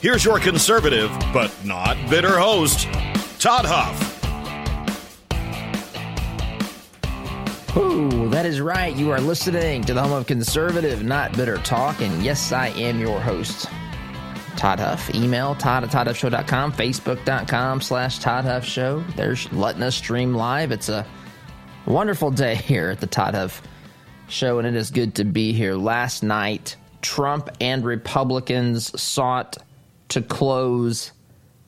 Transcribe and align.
Here's 0.00 0.24
your 0.24 0.40
conservative, 0.40 1.10
but 1.30 1.54
not 1.62 1.94
bitter 2.08 2.38
host, 2.38 2.88
Todd 3.38 3.66
Huff. 3.66 4.16
Ooh, 7.76 8.30
that 8.30 8.46
is 8.46 8.62
right. 8.62 8.96
You 8.96 9.10
are 9.10 9.20
listening 9.20 9.84
to 9.84 9.92
the 9.92 10.02
home 10.02 10.12
of 10.12 10.26
conservative, 10.26 11.04
not 11.04 11.36
bitter 11.36 11.58
talk. 11.58 12.00
And 12.00 12.22
yes, 12.22 12.50
I 12.50 12.68
am 12.68 12.98
your 12.98 13.20
host, 13.20 13.66
Todd 14.56 14.80
Huff. 14.80 15.14
Email 15.14 15.54
Todd 15.56 15.84
at 15.84 15.90
ToddHuffShow.com, 15.90 16.72
Facebook.com 16.72 17.82
slash 17.82 18.20
Todd 18.20 18.46
Huff 18.46 18.64
Show. 18.64 19.04
There's 19.16 19.52
letting 19.52 19.82
us 19.82 19.96
stream 19.96 20.32
live. 20.32 20.72
It's 20.72 20.88
a 20.88 21.06
wonderful 21.84 22.30
day 22.30 22.54
here 22.66 22.88
at 22.88 23.00
the 23.00 23.06
Todd 23.06 23.34
Huff 23.34 23.60
Show, 24.28 24.58
and 24.58 24.66
it 24.66 24.76
is 24.76 24.90
good 24.90 25.16
to 25.16 25.24
be 25.24 25.52
here. 25.52 25.74
Last 25.74 26.22
night, 26.22 26.76
Trump 27.02 27.50
and 27.60 27.84
Republicans 27.84 28.98
sought 28.98 29.58
to 30.10 30.22
close 30.22 31.12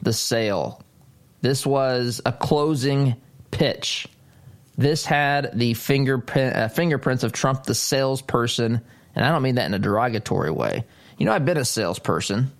the 0.02 0.12
sale. 0.12 0.82
This 1.40 1.66
was 1.66 2.20
a 2.24 2.32
closing 2.32 3.16
pitch. 3.50 4.06
This 4.76 5.04
had 5.04 5.58
the 5.58 5.74
fingerprint, 5.74 6.56
uh, 6.56 6.68
fingerprints 6.68 7.24
of 7.24 7.32
Trump, 7.32 7.64
the 7.64 7.74
salesperson, 7.74 8.80
and 9.14 9.24
I 9.24 9.30
don't 9.30 9.42
mean 9.42 9.56
that 9.56 9.66
in 9.66 9.74
a 9.74 9.78
derogatory 9.78 10.50
way. 10.50 10.84
You 11.18 11.26
know, 11.26 11.32
I've 11.32 11.44
been 11.44 11.58
a 11.58 11.64
salesperson. 11.64 12.50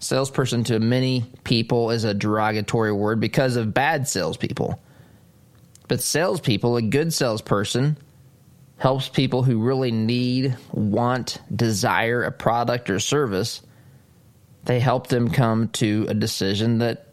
Salesperson 0.00 0.64
to 0.64 0.80
many 0.80 1.24
people 1.44 1.90
is 1.90 2.04
a 2.04 2.14
derogatory 2.14 2.92
word 2.92 3.20
because 3.20 3.56
of 3.56 3.74
bad 3.74 4.08
salespeople. 4.08 4.80
But 5.88 6.00
salespeople, 6.00 6.76
a 6.76 6.82
good 6.82 7.12
salesperson, 7.12 7.96
helps 8.78 9.08
people 9.08 9.42
who 9.42 9.60
really 9.60 9.92
need, 9.92 10.56
want, 10.72 11.38
desire 11.54 12.22
a 12.22 12.32
product 12.32 12.88
or 12.88 12.98
service 12.98 13.60
they 14.64 14.80
help 14.80 15.08
them 15.08 15.30
come 15.30 15.68
to 15.68 16.06
a 16.08 16.14
decision 16.14 16.78
that 16.78 17.08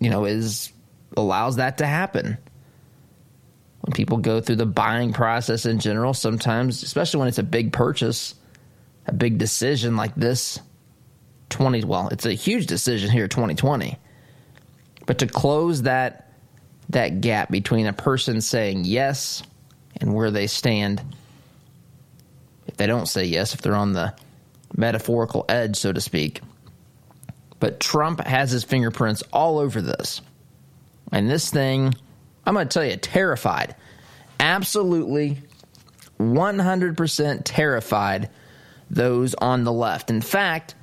you 0.00 0.10
know 0.10 0.24
is 0.24 0.72
allows 1.16 1.56
that 1.56 1.78
to 1.78 1.86
happen. 1.86 2.38
When 3.82 3.92
people 3.92 4.18
go 4.18 4.40
through 4.40 4.56
the 4.56 4.66
buying 4.66 5.12
process 5.12 5.64
in 5.64 5.78
general 5.78 6.12
sometimes 6.12 6.82
especially 6.82 7.20
when 7.20 7.28
it's 7.28 7.38
a 7.38 7.44
big 7.44 7.72
purchase 7.72 8.34
a 9.06 9.12
big 9.12 9.38
decision 9.38 9.96
like 9.96 10.14
this 10.14 10.60
20 11.48 11.84
well 11.84 12.08
it's 12.08 12.26
a 12.26 12.34
huge 12.34 12.66
decision 12.66 13.10
here 13.10 13.26
2020 13.26 13.96
but 15.06 15.18
to 15.18 15.26
close 15.26 15.82
that 15.82 16.30
that 16.90 17.22
gap 17.22 17.50
between 17.50 17.86
a 17.86 17.92
person 17.92 18.42
saying 18.42 18.84
yes 18.84 19.42
and 20.00 20.12
where 20.12 20.30
they 20.30 20.46
stand 20.46 21.02
if 22.66 22.76
they 22.76 22.86
don't 22.86 23.06
say 23.06 23.24
yes 23.24 23.54
if 23.54 23.62
they're 23.62 23.74
on 23.74 23.94
the 23.94 24.14
metaphorical 24.78 25.44
edge, 25.48 25.76
so 25.76 25.92
to 25.92 26.00
speak. 26.00 26.40
But 27.60 27.80
Trump 27.80 28.20
has 28.20 28.50
his 28.52 28.64
fingerprints 28.64 29.22
all 29.32 29.58
over 29.58 29.82
this. 29.82 30.22
And 31.10 31.28
this 31.28 31.50
thing, 31.50 31.92
I'm 32.46 32.54
going 32.54 32.68
to 32.68 32.72
tell 32.72 32.84
you, 32.84 32.96
terrified. 32.96 33.74
Absolutely 34.38 35.38
100% 36.20 37.42
terrified 37.44 38.30
those 38.88 39.34
on 39.34 39.64
the 39.64 39.72
left. 39.72 40.10
In 40.10 40.20
fact, 40.20 40.76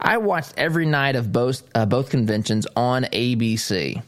I 0.00 0.18
watched 0.18 0.54
every 0.56 0.86
night 0.86 1.16
of 1.16 1.32
both 1.32 1.62
uh, 1.74 1.86
both 1.86 2.10
conventions 2.10 2.66
on 2.74 3.04
ABC. 3.04 4.02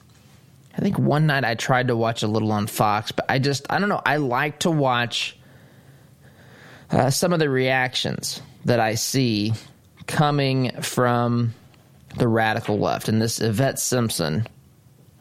I 0.76 0.80
think 0.80 0.98
one 0.98 1.26
night 1.26 1.44
I 1.44 1.54
tried 1.54 1.88
to 1.88 1.96
watch 1.96 2.22
a 2.24 2.26
little 2.26 2.50
on 2.50 2.66
Fox, 2.66 3.12
but 3.12 3.26
I 3.28 3.38
just 3.38 3.66
I 3.70 3.78
don't 3.78 3.88
know. 3.88 4.02
I 4.04 4.16
like 4.16 4.60
to 4.60 4.72
watch 4.72 5.36
uh, 6.90 7.10
some 7.10 7.32
of 7.32 7.38
the 7.38 7.48
reactions 7.48 8.42
that 8.64 8.80
I 8.80 8.94
see 8.94 9.52
coming 10.06 10.70
from 10.82 11.54
the 12.16 12.28
radical 12.28 12.78
left. 12.78 13.08
And 13.08 13.20
this 13.20 13.40
Yvette 13.40 13.78
Simpson 13.78 14.46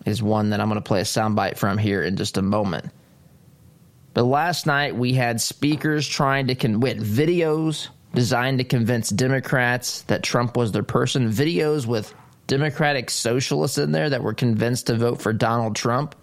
is 0.05 0.21
one 0.21 0.49
that 0.49 0.59
I'm 0.59 0.69
going 0.69 0.81
to 0.81 0.87
play 0.87 0.99
a 0.99 1.03
soundbite 1.03 1.57
from 1.57 1.77
here 1.77 2.03
in 2.03 2.15
just 2.17 2.37
a 2.37 2.41
moment. 2.41 2.85
But 4.13 4.23
last 4.23 4.67
night 4.67 4.95
we 4.95 5.13
had 5.13 5.41
speakers 5.41 6.07
trying 6.07 6.47
to 6.47 6.55
con- 6.55 6.81
videos 6.81 7.87
designed 8.13 8.59
to 8.59 8.63
convince 8.63 9.09
Democrats 9.09 10.01
that 10.03 10.21
Trump 10.21 10.55
was 10.55 10.71
their 10.71 10.83
person, 10.83 11.29
videos 11.29 11.87
with 11.87 12.13
Democratic 12.45 13.09
socialists 13.09 13.77
in 13.77 13.91
there 13.91 14.09
that 14.09 14.21
were 14.21 14.33
convinced 14.33 14.87
to 14.87 14.95
vote 14.95 15.21
for 15.21 15.33
Donald 15.33 15.75
Trump, 15.75 16.15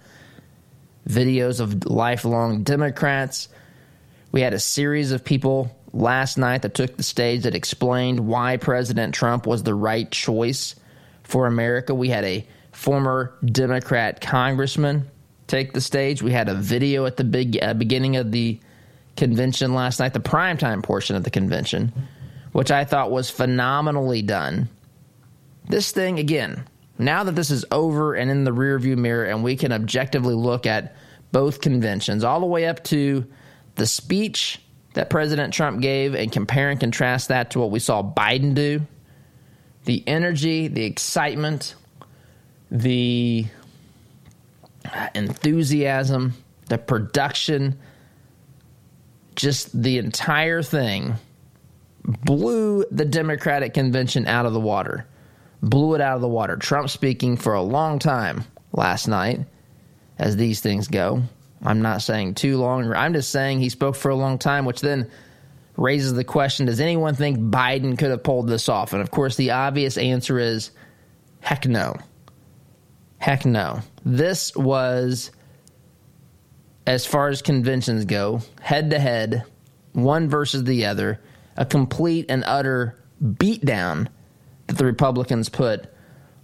videos 1.08 1.58
of 1.58 1.86
lifelong 1.86 2.62
Democrats. 2.62 3.48
We 4.30 4.42
had 4.42 4.54
a 4.54 4.60
series 4.60 5.10
of 5.10 5.24
people 5.24 5.76
last 5.92 6.38
night 6.38 6.62
that 6.62 6.74
took 6.74 6.96
the 6.96 7.02
stage 7.02 7.42
that 7.42 7.54
explained 7.54 8.20
why 8.20 8.56
President 8.56 9.14
Trump 9.14 9.46
was 9.46 9.62
the 9.62 9.74
right 9.74 10.10
choice 10.10 10.74
for 11.22 11.46
America. 11.46 11.94
We 11.94 12.08
had 12.08 12.24
a 12.24 12.46
former 12.72 13.34
Democrat 13.44 14.20
congressman 14.20 15.10
take 15.46 15.72
the 15.72 15.80
stage. 15.80 16.22
We 16.22 16.32
had 16.32 16.48
a 16.48 16.54
video 16.54 17.06
at 17.06 17.16
the 17.16 17.24
big 17.24 17.58
uh, 17.60 17.74
beginning 17.74 18.16
of 18.16 18.30
the 18.30 18.60
convention 19.16 19.74
last 19.74 19.98
night, 19.98 20.14
the 20.14 20.20
primetime 20.20 20.82
portion 20.82 21.16
of 21.16 21.24
the 21.24 21.30
convention, 21.30 21.92
which 22.52 22.70
I 22.70 22.84
thought 22.84 23.10
was 23.10 23.30
phenomenally 23.30 24.22
done. 24.22 24.68
This 25.68 25.90
thing, 25.90 26.18
again, 26.18 26.64
now 26.98 27.24
that 27.24 27.34
this 27.34 27.50
is 27.50 27.64
over 27.70 28.14
and 28.14 28.30
in 28.30 28.44
the 28.44 28.50
rearview 28.52 28.96
mirror, 28.96 29.24
and 29.24 29.42
we 29.42 29.56
can 29.56 29.72
objectively 29.72 30.34
look 30.34 30.66
at 30.66 30.96
both 31.32 31.60
conventions, 31.60 32.24
all 32.24 32.40
the 32.40 32.46
way 32.46 32.66
up 32.66 32.82
to 32.84 33.26
the 33.76 33.86
speech 33.86 34.60
that 34.94 35.10
President 35.10 35.54
Trump 35.54 35.80
gave 35.80 36.14
and 36.14 36.32
compare 36.32 36.70
and 36.70 36.80
contrast 36.80 37.28
that 37.28 37.50
to 37.52 37.60
what 37.60 37.70
we 37.70 37.78
saw 37.78 38.02
Biden 38.02 38.54
do, 38.54 38.80
the 39.84 40.02
energy, 40.06 40.68
the 40.68 40.84
excitement, 40.84 41.74
the 42.70 43.46
enthusiasm, 45.14 46.34
the 46.68 46.78
production, 46.78 47.78
just 49.36 49.80
the 49.80 49.98
entire 49.98 50.62
thing 50.62 51.14
blew 52.04 52.84
the 52.90 53.04
Democratic 53.04 53.74
convention 53.74 54.26
out 54.26 54.46
of 54.46 54.52
the 54.52 54.60
water. 54.60 55.06
Blew 55.62 55.94
it 55.94 56.00
out 56.00 56.16
of 56.16 56.22
the 56.22 56.28
water. 56.28 56.56
Trump 56.56 56.88
speaking 56.88 57.36
for 57.36 57.54
a 57.54 57.62
long 57.62 57.98
time 57.98 58.44
last 58.72 59.08
night, 59.08 59.40
as 60.18 60.36
these 60.36 60.60
things 60.60 60.88
go. 60.88 61.22
I'm 61.62 61.82
not 61.82 62.02
saying 62.02 62.34
too 62.34 62.56
long. 62.56 62.92
I'm 62.92 63.12
just 63.12 63.30
saying 63.30 63.60
he 63.60 63.68
spoke 63.68 63.94
for 63.94 64.10
a 64.10 64.16
long 64.16 64.38
time, 64.38 64.64
which 64.64 64.80
then 64.80 65.10
raises 65.76 66.14
the 66.14 66.24
question 66.24 66.66
Does 66.66 66.80
anyone 66.80 67.14
think 67.14 67.38
Biden 67.38 67.98
could 67.98 68.10
have 68.10 68.22
pulled 68.22 68.48
this 68.48 68.68
off? 68.68 68.92
And 68.92 69.02
of 69.02 69.10
course, 69.10 69.36
the 69.36 69.50
obvious 69.50 69.98
answer 69.98 70.38
is 70.38 70.70
heck 71.40 71.66
no. 71.66 71.96
Heck 73.18 73.44
no. 73.44 73.80
This 74.04 74.54
was, 74.56 75.30
as 76.86 77.04
far 77.04 77.28
as 77.28 77.42
conventions 77.42 78.06
go, 78.06 78.40
head 78.62 78.90
to 78.90 78.98
head, 78.98 79.44
one 79.92 80.28
versus 80.28 80.64
the 80.64 80.86
other, 80.86 81.20
a 81.56 81.66
complete 81.66 82.26
and 82.30 82.42
utter 82.46 82.98
beatdown 83.22 84.08
that 84.66 84.78
the 84.78 84.86
Republicans 84.86 85.50
put 85.50 85.86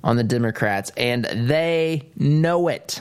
on 0.05 0.17
the 0.17 0.25
Democrats, 0.25 0.93
and 0.97 1.25
they 1.25 2.11
know 2.17 2.69
it. 2.69 3.01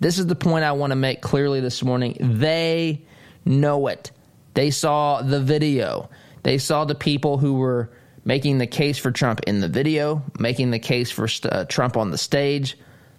This 0.00 0.18
is 0.18 0.26
the 0.26 0.34
point 0.34 0.64
I 0.64 0.72
want 0.72 0.90
to 0.90 0.96
make 0.96 1.22
clearly 1.22 1.60
this 1.60 1.82
morning. 1.82 2.16
They 2.20 3.02
know 3.44 3.86
it. 3.86 4.10
They 4.54 4.70
saw 4.70 5.22
the 5.22 5.40
video. 5.40 6.10
They 6.42 6.58
saw 6.58 6.84
the 6.84 6.94
people 6.94 7.38
who 7.38 7.54
were 7.54 7.90
making 8.24 8.58
the 8.58 8.66
case 8.66 8.98
for 8.98 9.10
Trump 9.10 9.40
in 9.46 9.60
the 9.60 9.68
video, 9.68 10.22
making 10.38 10.70
the 10.70 10.78
case 10.78 11.10
for 11.10 11.28
uh, 11.44 11.64
Trump 11.64 11.96
on 11.96 12.10
the 12.10 12.18
stage. 12.18 12.76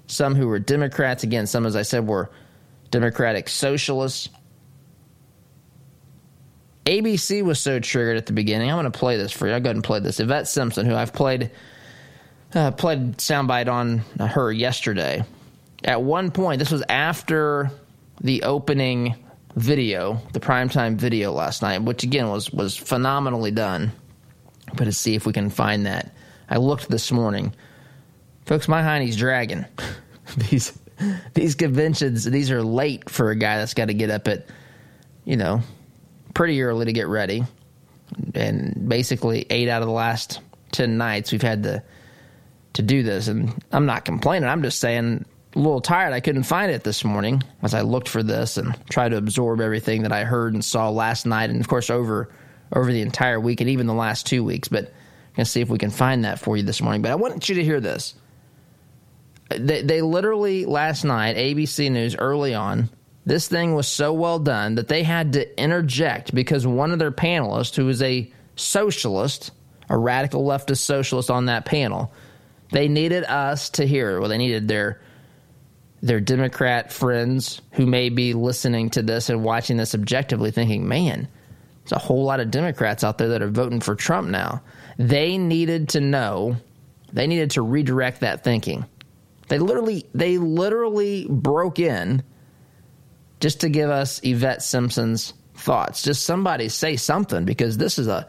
Some 0.08 0.36
who 0.36 0.48
were 0.48 0.60
Democrats, 0.60 1.24
again, 1.24 1.48
some, 1.48 1.66
as 1.66 1.76
I 1.76 1.82
said, 1.82 2.08
were 2.08 2.30
Democratic 2.92 3.50
socialists. 3.50 4.30
ABC 6.86 7.42
was 7.42 7.60
so 7.60 7.80
triggered 7.80 8.18
at 8.18 8.28
the 8.28 8.34
beginning. 8.34 8.70
I'm 8.70 8.76
going 8.76 8.92
to 8.92 8.98
play 8.98 9.18
this 9.18 9.32
for 9.32 9.48
you. 9.48 9.54
I'll 9.54 9.60
go 9.60 9.70
ahead 9.70 9.76
and 9.76 9.84
play 9.84 10.00
this. 10.00 10.20
Yvette 10.20 10.48
Simpson, 10.48 10.86
who 10.86 10.96
I've 10.96 11.14
played 11.14 11.52
uh, 12.54 12.72
played 12.72 13.18
soundbite 13.18 13.68
on 13.68 13.98
her 14.20 14.52
yesterday. 14.52 15.24
At 15.86 16.02
one 16.02 16.32
point, 16.32 16.60
this 16.60 16.72
was 16.72 16.84
after 16.90 17.72
the 18.20 18.44
opening 18.44 19.16
video, 19.56 20.20
the 20.34 20.40
primetime 20.40 20.96
video 20.96 21.32
last 21.32 21.62
night, 21.62 21.84
which 21.84 22.04
again 22.04 22.28
was 22.30 22.52
was 22.52 22.76
phenomenally 22.76 23.52
done. 23.52 23.92
But 24.76 24.86
to 24.86 24.92
see 24.92 25.16
if 25.16 25.26
we 25.26 25.32
can 25.32 25.50
find 25.50 25.86
that. 25.86 26.12
I 26.50 26.58
looked 26.58 26.90
this 26.90 27.12
morning. 27.12 27.54
Folks, 28.46 28.68
my 28.68 28.82
hiney's 28.82 29.16
dragging. 29.16 29.66
these 30.38 30.78
these 31.34 31.56
conventions, 31.56 32.26
these 32.26 32.50
are 32.52 32.64
late 32.64 33.10
for 33.10 33.30
a 33.30 33.36
guy 33.36 33.58
that's 33.58 33.74
got 33.74 33.86
to 33.86 33.94
get 33.94 34.10
up 34.10 34.28
at, 34.28 34.48
you 35.24 35.38
know, 35.38 35.62
pretty 36.34 36.62
early 36.64 36.86
to 36.86 36.94
get 36.94 37.08
ready. 37.08 37.44
And 38.34 38.88
basically, 38.88 39.46
eight 39.50 39.70
out 39.70 39.82
of 39.82 39.88
the 39.88 39.94
last 39.94 40.40
10 40.72 40.98
nights, 40.98 41.32
we've 41.32 41.42
had 41.42 41.64
to, 41.64 41.84
to 42.74 42.82
do 42.82 43.04
this. 43.04 43.28
And 43.28 43.54
I'm 43.72 43.86
not 43.86 44.06
complaining. 44.06 44.48
I'm 44.48 44.64
just 44.64 44.80
saying, 44.80 45.26
a 45.56 45.60
little 45.60 45.82
tired. 45.82 46.14
I 46.14 46.20
couldn't 46.20 46.44
find 46.44 46.72
it 46.72 46.84
this 46.84 47.04
morning 47.04 47.42
as 47.62 47.74
I 47.74 47.82
looked 47.82 48.10
for 48.10 48.22
this 48.22 48.58
and 48.58 48.76
tried 48.90 49.10
to 49.10 49.18
absorb 49.18 49.62
everything 49.62 50.04
that 50.04 50.12
I 50.12 50.24
heard 50.24 50.54
and 50.54 50.64
saw 50.64 50.90
last 50.90 51.26
night. 51.26 51.50
And 51.50 51.62
of 51.62 51.68
course, 51.68 51.90
over 51.90 52.30
over 52.74 52.92
the 52.92 53.02
entire 53.02 53.40
week 53.40 53.62
and 53.62 53.70
even 53.70 53.88
the 53.88 53.94
last 53.94 54.26
two 54.26 54.44
weeks. 54.44 54.68
But 54.68 54.94
I'm 55.38 55.44
to 55.44 55.46
see 55.46 55.62
if 55.62 55.70
we 55.70 55.78
can 55.78 55.92
find 55.92 56.26
that 56.26 56.40
for 56.40 56.58
you 56.58 56.64
this 56.64 56.82
morning. 56.82 57.02
But 57.02 57.12
I 57.12 57.16
want 57.16 57.48
you 57.48 57.56
to 57.56 57.64
hear 57.64 57.80
this. 57.80 58.16
They, 59.50 59.84
they 59.84 60.02
literally 60.02 60.66
last 60.66 61.04
night, 61.04 61.38
ABC 61.38 61.92
News 61.92 62.16
early 62.16 62.54
on, 62.56 62.90
this 63.26 63.48
thing 63.48 63.76
was 63.76 63.88
so 63.88 64.14
well 64.14 64.40
done 64.40 64.76
that 64.76 64.88
they 64.88 65.04
had 65.04 65.34
to 65.34 65.62
interject 65.62 66.34
because 66.34 66.66
one 66.66 66.92
of 66.92 67.00
their 67.00 67.12
panelists, 67.12 67.76
who 67.76 67.88
is 67.90 68.02
a 68.02 68.32
socialist, 68.56 69.52
a 69.90 69.98
radical 69.98 70.46
leftist 70.46 70.80
socialist 70.80 71.30
on 71.30 71.46
that 71.46 71.66
panel, 71.66 72.12
they 72.72 72.88
needed 72.88 73.24
us 73.24 73.70
to 73.72 73.86
hear. 73.86 74.20
Well, 74.20 74.30
they 74.30 74.38
needed 74.38 74.68
their 74.68 75.02
their 76.06 76.20
Democrat 76.20 76.92
friends 76.94 77.62
who 77.72 77.86
may 77.86 78.10
be 78.10 78.34
listening 78.34 78.90
to 78.92 79.02
this 79.02 79.30
and 79.30 79.44
watching 79.44 79.78
this 79.78 79.96
objectively, 79.96 80.52
thinking, 80.52 80.88
"Man, 80.88 81.28
there's 81.84 81.92
a 81.92 82.00
whole 82.00 82.24
lot 82.24 82.40
of 82.40 82.52
Democrats 82.52 83.04
out 83.04 83.18
there 83.18 83.30
that 83.30 83.42
are 83.42 83.50
voting 83.50 83.82
for 83.82 83.96
Trump 83.96 84.30
now." 84.30 84.62
They 84.98 85.38
needed 85.38 85.90
to 85.90 86.00
know. 86.00 86.58
They 87.12 87.28
needed 87.28 87.52
to 87.52 87.62
redirect 87.62 88.22
that 88.22 88.44
thinking 88.44 88.86
they 89.48 89.60
literally 89.60 90.06
they 90.14 90.38
literally 90.38 91.28
broke 91.30 91.80
in 91.80 92.24
just 93.40 93.62
to 93.62 93.70
give 93.70 93.90
us 93.90 94.20
Yvette 94.24 94.64
Simpson's 94.64 95.34
thoughts. 95.56 96.02
Just 96.02 96.24
somebody 96.24 96.70
say 96.70 96.96
something 96.96 97.46
because 97.46 97.78
this 97.78 98.00
is 98.00 98.08
a 98.08 98.28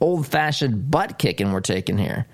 old 0.00 0.26
fashioned 0.26 0.90
butt 0.90 1.18
kicking 1.18 1.52
we're 1.52 1.60
taking 1.60 1.98
here. 1.98 2.26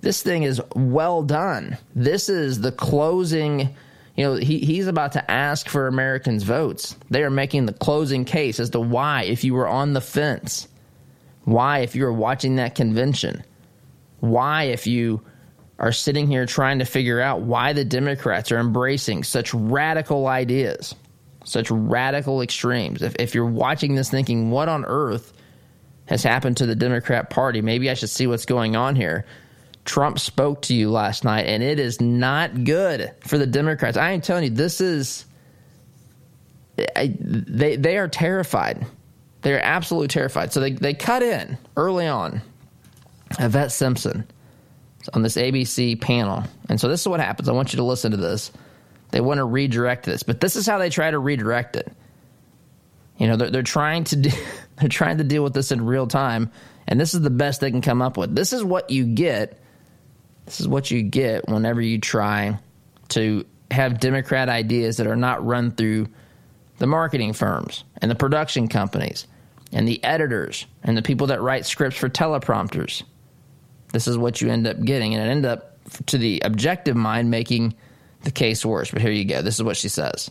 This 0.00 0.22
thing 0.22 0.42
is 0.42 0.60
well 0.74 1.22
done. 1.22 1.76
This 1.94 2.28
is 2.28 2.60
the 2.60 2.72
closing. 2.72 3.74
You 4.18 4.24
know, 4.24 4.34
he, 4.34 4.58
he's 4.58 4.88
about 4.88 5.12
to 5.12 5.30
ask 5.30 5.68
for 5.68 5.86
Americans' 5.86 6.42
votes. 6.42 6.96
They 7.08 7.22
are 7.22 7.30
making 7.30 7.66
the 7.66 7.72
closing 7.72 8.24
case 8.24 8.58
as 8.58 8.70
to 8.70 8.80
why, 8.80 9.22
if 9.22 9.44
you 9.44 9.54
were 9.54 9.68
on 9.68 9.92
the 9.92 10.00
fence, 10.00 10.66
why, 11.44 11.78
if 11.78 11.94
you 11.94 12.02
were 12.02 12.12
watching 12.12 12.56
that 12.56 12.74
convention, 12.74 13.44
why, 14.18 14.64
if 14.64 14.88
you 14.88 15.22
are 15.78 15.92
sitting 15.92 16.26
here 16.26 16.46
trying 16.46 16.80
to 16.80 16.84
figure 16.84 17.20
out 17.20 17.42
why 17.42 17.74
the 17.74 17.84
Democrats 17.84 18.50
are 18.50 18.58
embracing 18.58 19.22
such 19.22 19.54
radical 19.54 20.26
ideas, 20.26 20.96
such 21.44 21.70
radical 21.70 22.42
extremes. 22.42 23.02
If, 23.02 23.14
if 23.20 23.36
you're 23.36 23.46
watching 23.46 23.94
this 23.94 24.10
thinking, 24.10 24.50
what 24.50 24.68
on 24.68 24.84
earth 24.84 25.32
has 26.06 26.24
happened 26.24 26.56
to 26.56 26.66
the 26.66 26.74
Democrat 26.74 27.30
Party? 27.30 27.62
Maybe 27.62 27.88
I 27.88 27.94
should 27.94 28.10
see 28.10 28.26
what's 28.26 28.46
going 28.46 28.74
on 28.74 28.96
here. 28.96 29.26
Trump 29.88 30.18
spoke 30.18 30.62
to 30.62 30.74
you 30.74 30.90
last 30.90 31.24
night, 31.24 31.46
and 31.46 31.62
it 31.62 31.80
is 31.80 31.98
not 31.98 32.64
good 32.64 33.10
for 33.20 33.38
the 33.38 33.46
Democrats. 33.46 33.96
I 33.96 34.10
am 34.10 34.20
telling 34.20 34.44
you, 34.44 34.50
this 34.50 34.82
is. 34.82 35.24
I, 36.94 37.16
they 37.18 37.76
they 37.76 37.96
are 37.96 38.06
terrified. 38.06 38.86
They 39.42 39.54
are 39.54 39.60
absolutely 39.60 40.08
terrified. 40.08 40.52
So 40.52 40.60
they, 40.60 40.72
they 40.72 40.92
cut 40.92 41.22
in 41.22 41.56
early 41.76 42.06
on. 42.06 42.42
Yvette 43.38 43.72
Simpson 43.72 44.26
on 45.14 45.22
this 45.22 45.36
ABC 45.36 45.98
panel. 46.00 46.44
And 46.68 46.78
so 46.78 46.88
this 46.88 47.00
is 47.00 47.08
what 47.08 47.20
happens. 47.20 47.48
I 47.48 47.52
want 47.52 47.72
you 47.72 47.78
to 47.78 47.84
listen 47.84 48.10
to 48.10 48.16
this. 48.16 48.52
They 49.10 49.22
want 49.22 49.38
to 49.38 49.44
redirect 49.44 50.04
this, 50.04 50.22
but 50.22 50.40
this 50.40 50.54
is 50.54 50.66
how 50.66 50.76
they 50.76 50.90
try 50.90 51.10
to 51.10 51.18
redirect 51.18 51.76
it. 51.76 51.90
You 53.16 53.26
know, 53.26 53.36
they're, 53.36 53.50
they're 53.50 53.62
trying 53.62 54.04
to 54.04 54.16
they're 54.76 54.90
trying 54.90 55.16
to 55.16 55.24
deal 55.24 55.42
with 55.42 55.54
this 55.54 55.72
in 55.72 55.84
real 55.84 56.06
time, 56.06 56.50
and 56.86 57.00
this 57.00 57.14
is 57.14 57.22
the 57.22 57.30
best 57.30 57.62
they 57.62 57.70
can 57.70 57.80
come 57.80 58.02
up 58.02 58.18
with. 58.18 58.34
This 58.34 58.52
is 58.52 58.62
what 58.62 58.90
you 58.90 59.06
get. 59.06 59.58
This 60.48 60.60
is 60.60 60.68
what 60.68 60.90
you 60.90 61.02
get 61.02 61.48
whenever 61.48 61.80
you 61.80 61.98
try 61.98 62.58
to 63.10 63.44
have 63.70 64.00
Democrat 64.00 64.48
ideas 64.48 64.96
that 64.96 65.06
are 65.06 65.16
not 65.16 65.44
run 65.44 65.70
through 65.70 66.08
the 66.78 66.86
marketing 66.86 67.32
firms 67.32 67.84
and 68.00 68.10
the 68.10 68.14
production 68.14 68.68
companies 68.68 69.26
and 69.72 69.86
the 69.86 70.02
editors 70.02 70.66
and 70.82 70.96
the 70.96 71.02
people 71.02 71.26
that 71.26 71.40
write 71.40 71.66
scripts 71.66 71.98
for 71.98 72.08
teleprompters 72.08 73.02
this 73.92 74.06
is 74.06 74.18
what 74.18 74.40
you 74.40 74.50
end 74.50 74.66
up 74.66 74.82
getting. 74.82 75.14
And 75.14 75.26
it 75.26 75.30
end 75.30 75.46
up, 75.46 75.76
to 76.06 76.18
the 76.18 76.40
objective 76.44 76.96
mind, 76.96 77.30
making 77.30 77.74
the 78.22 78.30
case 78.30 78.64
worse. 78.64 78.90
But 78.90 79.02
here 79.02 79.10
you 79.10 79.24
go. 79.24 79.42
This 79.42 79.54
is 79.54 79.62
what 79.62 79.76
she 79.76 79.88
says. 79.88 80.30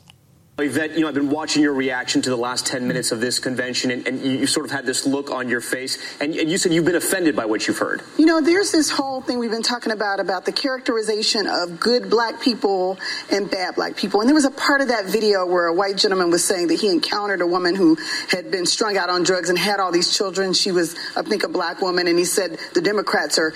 Yvette, 0.59 0.95
you 0.95 1.01
know, 1.01 1.07
I've 1.07 1.13
been 1.13 1.29
watching 1.29 1.61
your 1.61 1.73
reaction 1.73 2.23
to 2.23 2.31
the 2.31 2.35
last 2.35 2.65
10 2.65 2.87
minutes 2.87 3.11
of 3.11 3.19
this 3.19 3.37
convention, 3.37 3.91
and, 3.91 4.07
and 4.07 4.19
you, 4.19 4.39
you, 4.39 4.47
sort 4.47 4.65
of 4.65 4.71
had 4.71 4.87
this 4.87 5.05
look 5.05 5.29
on 5.29 5.49
your 5.49 5.61
face, 5.61 5.99
and, 6.19 6.33
and, 6.33 6.49
you 6.49 6.57
said 6.57 6.73
you've 6.73 6.83
been 6.83 6.95
offended 6.95 7.35
by 7.35 7.45
what 7.45 7.67
you've 7.67 7.77
heard. 7.77 8.01
You 8.17 8.25
know, 8.25 8.41
there's 8.41 8.71
this 8.71 8.89
whole 8.89 9.21
thing 9.21 9.37
we've 9.37 9.51
been 9.51 9.61
talking 9.61 9.91
about, 9.91 10.19
about 10.19 10.45
the 10.45 10.51
characterization 10.51 11.45
of 11.45 11.79
good 11.79 12.09
black 12.09 12.41
people 12.41 12.97
and 13.31 13.51
bad 13.51 13.75
black 13.75 13.95
people. 13.95 14.21
And 14.21 14.27
there 14.27 14.33
was 14.33 14.45
a 14.45 14.49
part 14.49 14.81
of 14.81 14.87
that 14.87 15.05
video 15.05 15.45
where 15.45 15.67
a 15.67 15.73
white 15.75 15.95
gentleman 15.95 16.31
was 16.31 16.43
saying 16.43 16.69
that 16.69 16.81
he 16.81 16.89
encountered 16.89 17.41
a 17.41 17.47
woman 17.47 17.75
who 17.75 17.95
had 18.27 18.49
been 18.49 18.65
strung 18.65 18.97
out 18.97 19.11
on 19.11 19.21
drugs 19.21 19.49
and 19.49 19.59
had 19.59 19.79
all 19.79 19.91
these 19.91 20.17
children. 20.17 20.53
She 20.53 20.71
was, 20.71 20.95
I 21.15 21.21
think, 21.21 21.43
a 21.43 21.49
black 21.49 21.83
woman, 21.83 22.07
and 22.07 22.17
he 22.17 22.25
said 22.25 22.57
the 22.73 22.81
Democrats 22.81 23.37
are 23.37 23.53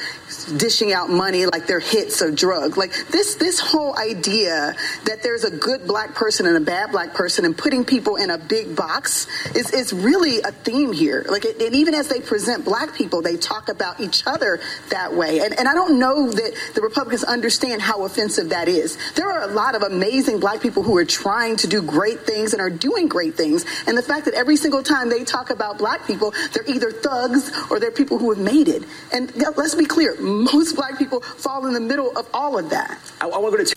dishing 0.56 0.94
out 0.94 1.10
money 1.10 1.48
like 1.48 1.66
they're 1.66 1.80
hits 1.80 2.22
of 2.22 2.36
drugs. 2.36 2.78
Like 2.78 2.94
this, 3.08 3.34
this 3.34 3.60
whole 3.60 3.98
idea 3.98 4.76
that 5.06 5.24
there's 5.24 5.46
a 5.46 5.50
good 5.50 5.88
black 5.88 6.14
person 6.14 6.46
and 6.46 6.56
a 6.56 6.62
bad 6.62 6.91
black 6.92 7.14
person 7.14 7.46
and 7.46 7.58
putting 7.58 7.84
people 7.84 8.16
in 8.16 8.30
a 8.30 8.38
big 8.38 8.76
box 8.76 9.28
is, 9.56 9.72
is 9.72 9.94
really 9.94 10.40
a 10.42 10.52
theme 10.52 10.92
here. 10.94 11.26
Like, 11.30 11.46
it, 11.46 11.62
and 11.62 11.76
even 11.76 11.94
as 11.94 12.08
they 12.08 12.20
present 12.20 12.66
black 12.66 12.96
people, 12.96 13.22
they 13.22 13.38
talk 13.38 13.70
about 13.70 14.00
each 14.00 14.26
other 14.26 14.60
that 14.90 15.14
way. 15.14 15.40
And, 15.40 15.58
and 15.58 15.68
I 15.68 15.74
don't 15.74 16.00
know 16.00 16.30
that 16.30 16.72
the 16.76 16.82
Republicans 16.82 17.24
understand 17.24 17.82
how 17.82 18.06
offensive 18.06 18.50
that 18.50 18.68
is. 18.68 18.98
There 19.14 19.32
are 19.32 19.50
a 19.50 19.54
lot 19.54 19.76
of 19.76 19.84
amazing 19.84 20.40
black 20.40 20.62
people 20.62 20.84
who 20.84 20.98
are 20.98 21.06
trying 21.06 21.56
to 21.58 21.68
do 21.68 21.82
great 21.82 22.22
things 22.22 22.54
and 22.54 22.62
are 22.62 22.70
doing 22.70 23.08
great 23.08 23.36
things. 23.36 23.66
And 23.88 23.98
the 23.98 24.04
fact 24.04 24.26
that 24.26 24.34
every 24.34 24.56
single 24.56 24.84
time 24.84 25.10
they 25.10 25.24
talk 25.24 25.50
about 25.50 25.78
black 25.78 26.06
people, 26.06 26.34
they're 26.54 26.68
either 26.68 26.92
thugs 26.92 27.52
or 27.70 27.80
they're 27.80 27.92
people 27.92 28.18
who 28.18 28.32
have 28.32 28.44
made 28.44 28.68
it. 28.68 28.84
And 29.14 29.32
let's 29.58 29.76
be 29.76 29.86
clear, 29.86 30.16
most 30.20 30.76
black 30.76 30.98
people 30.98 31.22
fall 31.22 31.66
in 31.68 31.74
the 31.74 31.80
middle 31.80 32.18
of 32.18 32.28
all 32.34 32.58
of 32.58 32.70
that. 32.70 33.00
I, 33.20 33.28
I 33.28 33.38
want 33.38 33.54
to 33.54 33.58
go 33.58 33.64
to. 33.64 33.76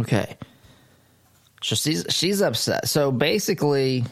Okay. 0.00 0.36
So 1.66 1.74
she's 1.74 2.06
she's 2.10 2.42
upset. 2.42 2.88
So 2.88 3.10
basically, 3.10 4.04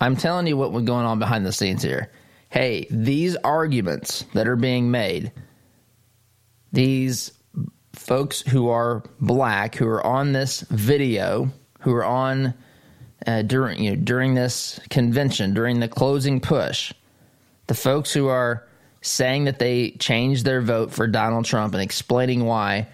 I'm 0.00 0.16
telling 0.16 0.48
you 0.48 0.56
what 0.56 0.72
was 0.72 0.82
going 0.82 1.06
on 1.06 1.20
behind 1.20 1.46
the 1.46 1.52
scenes 1.52 1.84
here. 1.84 2.10
Hey, 2.48 2.88
these 2.90 3.36
arguments 3.36 4.24
that 4.34 4.48
are 4.48 4.56
being 4.56 4.90
made, 4.90 5.30
these 6.72 7.30
folks 7.92 8.40
who 8.40 8.70
are 8.70 9.04
black 9.20 9.76
who 9.76 9.86
are 9.86 10.04
on 10.04 10.32
this 10.32 10.62
video, 10.62 11.48
who 11.78 11.94
are 11.94 12.04
on 12.04 12.54
uh, 13.24 13.42
during 13.42 13.80
you 13.80 13.90
know, 13.90 13.96
during 14.02 14.34
this 14.34 14.80
convention, 14.90 15.54
during 15.54 15.78
the 15.78 15.86
closing 15.86 16.40
push, 16.40 16.92
the 17.68 17.74
folks 17.74 18.12
who 18.12 18.26
are 18.26 18.66
saying 19.00 19.44
that 19.44 19.60
they 19.60 19.92
changed 19.92 20.44
their 20.44 20.60
vote 20.60 20.90
for 20.90 21.06
Donald 21.06 21.44
Trump 21.44 21.72
and 21.72 21.82
explaining 21.84 22.44
why 22.44 22.88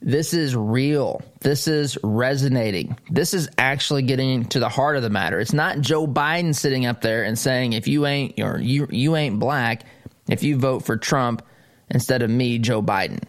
this 0.00 0.32
is 0.32 0.54
real. 0.54 1.22
This 1.40 1.66
is 1.66 1.98
resonating. 2.04 2.96
This 3.10 3.34
is 3.34 3.48
actually 3.58 4.02
getting 4.02 4.44
to 4.46 4.60
the 4.60 4.68
heart 4.68 4.96
of 4.96 5.02
the 5.02 5.10
matter. 5.10 5.40
It's 5.40 5.52
not 5.52 5.80
Joe 5.80 6.06
Biden 6.06 6.54
sitting 6.54 6.86
up 6.86 7.00
there 7.00 7.24
and 7.24 7.38
saying, 7.38 7.72
if 7.72 7.88
you 7.88 8.06
ain't 8.06 8.38
or 8.40 8.58
you 8.60 8.86
you 8.90 9.16
ain't 9.16 9.40
black, 9.40 9.82
if 10.28 10.42
you 10.42 10.56
vote 10.56 10.84
for 10.84 10.96
Trump 10.96 11.42
instead 11.90 12.22
of 12.22 12.30
me, 12.30 12.58
Joe 12.58 12.82
Biden, 12.82 13.22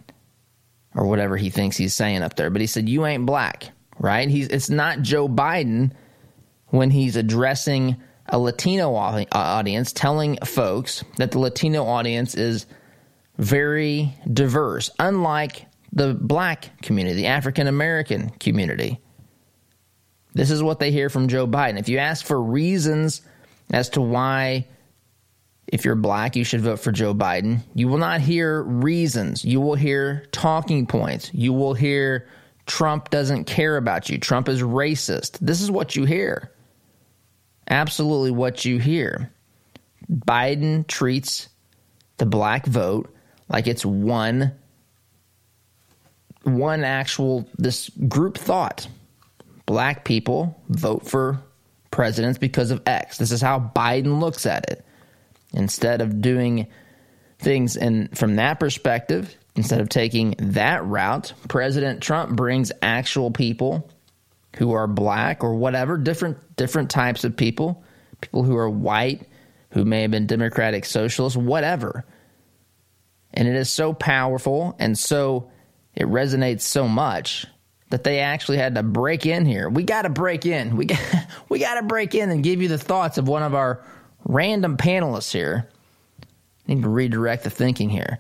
or 0.93 1.07
whatever 1.07 1.38
he 1.38 1.49
thinks 1.49 1.75
he's 1.75 1.95
saying 1.95 2.21
up 2.21 2.35
there. 2.35 2.51
But 2.51 2.61
he 2.61 2.67
said, 2.67 2.88
you 2.88 3.05
ain't 3.05 3.25
black, 3.25 3.69
right? 3.97 4.29
He's 4.29 4.47
it's 4.47 4.69
not 4.69 5.01
Joe 5.01 5.27
Biden 5.27 5.93
when 6.67 6.91
he's 6.91 7.15
addressing 7.15 7.97
a 8.27 8.38
Latino 8.38 8.93
uh, 8.95 9.25
audience, 9.31 9.91
telling 9.91 10.38
folks 10.45 11.03
that 11.17 11.31
the 11.31 11.39
Latino 11.39 11.83
audience 11.85 12.35
is 12.35 12.67
very 13.38 14.13
diverse, 14.31 14.91
unlike 14.99 15.65
the 15.91 16.13
black 16.13 16.81
community, 16.81 17.15
the 17.15 17.27
African 17.27 17.67
American 17.67 18.29
community. 18.31 19.00
This 20.34 20.51
is 20.51 20.62
what 20.62 20.79
they 20.79 20.91
hear 20.91 21.10
from 21.10 21.27
Joe 21.27 21.48
Biden. 21.48 21.79
If 21.79 21.89
you 21.89 21.98
ask 21.98 22.25
for 22.25 22.41
reasons 22.41 23.22
as 23.72 23.89
to 23.89 24.01
why, 24.01 24.67
if 25.67 25.86
you're 25.86 25.96
black, 25.96 26.36
you 26.36 26.43
should 26.43 26.62
vote 26.62 26.79
for 26.79 26.91
Joe 26.91 27.13
Biden, 27.13 27.60
you 27.74 27.88
will 27.88 27.98
not 27.98 28.22
hear 28.22 28.62
reasons. 28.63 29.43
You 29.43 29.60
will 29.62 29.75
hear 29.75 30.25
talking 30.31 30.86
points. 30.86 31.31
You 31.34 31.53
will 31.53 31.74
hear 31.74 32.27
Trump 32.65 33.10
doesn't 33.10 33.46
care 33.46 33.77
about 33.77 34.10
you. 34.10 34.19
Trump 34.19 34.48
is 34.48 34.62
racist. 34.62 35.39
This 35.39 35.62
is 35.62 35.72
what 35.72 35.96
you 35.96 36.05
hear. 36.05 36.51
Absolutely 37.69 38.31
what 38.31 38.65
you 38.65 38.79
hear. 38.79 39.31
Biden 40.12 40.88
treats 40.88 41.50
the 42.17 42.25
black 42.25 42.65
vote 42.65 43.13
like 43.48 43.67
it's 43.67 43.86
one 43.86 44.53
one 46.55 46.83
actual 46.83 47.47
this 47.57 47.89
group 47.89 48.37
thought. 48.37 48.87
Black 49.65 50.03
people 50.03 50.59
vote 50.69 51.07
for 51.07 51.41
presidents 51.91 52.39
because 52.39 52.71
of 52.71 52.81
X. 52.85 53.17
This 53.17 53.31
is 53.31 53.41
how 53.41 53.59
Biden 53.75 54.19
looks 54.19 54.45
at 54.45 54.69
it. 54.69 54.85
Instead 55.53 56.01
of 56.01 56.21
doing 56.21 56.67
things 57.39 57.77
and 57.77 58.15
from 58.17 58.35
that 58.35 58.59
perspective, 58.59 59.35
instead 59.55 59.81
of 59.81 59.89
taking 59.89 60.35
that 60.39 60.85
route, 60.85 61.33
President 61.47 62.01
Trump 62.01 62.35
brings 62.35 62.71
actual 62.81 63.31
people 63.31 63.89
who 64.57 64.71
are 64.73 64.87
black 64.87 65.43
or 65.43 65.55
whatever, 65.55 65.97
different 65.97 66.55
different 66.55 66.89
types 66.89 67.23
of 67.23 67.35
people, 67.35 67.83
people 68.21 68.43
who 68.43 68.57
are 68.57 68.69
white, 68.69 69.27
who 69.71 69.85
may 69.85 70.01
have 70.01 70.11
been 70.11 70.27
democratic 70.27 70.85
socialists, 70.85 71.37
whatever. 71.37 72.05
And 73.33 73.47
it 73.47 73.55
is 73.55 73.69
so 73.69 73.93
powerful 73.93 74.75
and 74.79 74.97
so 74.97 75.51
it 75.99 76.07
resonates 76.07 76.61
so 76.61 76.87
much 76.87 77.45
that 77.89 78.03
they 78.03 78.19
actually 78.19 78.57
had 78.57 78.75
to 78.75 78.83
break 78.83 79.25
in 79.25 79.45
here. 79.45 79.69
We 79.69 79.83
got 79.83 80.03
to 80.03 80.09
break 80.09 80.45
in. 80.45 80.77
We 80.77 80.85
got 80.85 80.99
we 81.49 81.59
got 81.59 81.75
to 81.75 81.83
break 81.83 82.15
in 82.15 82.29
and 82.29 82.43
give 82.43 82.61
you 82.61 82.67
the 82.69 82.77
thoughts 82.77 83.17
of 83.17 83.27
one 83.27 83.43
of 83.43 83.53
our 83.53 83.83
random 84.25 84.77
panelists 84.77 85.31
here. 85.31 85.69
Need 86.67 86.83
to 86.83 86.89
redirect 86.89 87.43
the 87.43 87.49
thinking 87.49 87.89
here. 87.89 88.19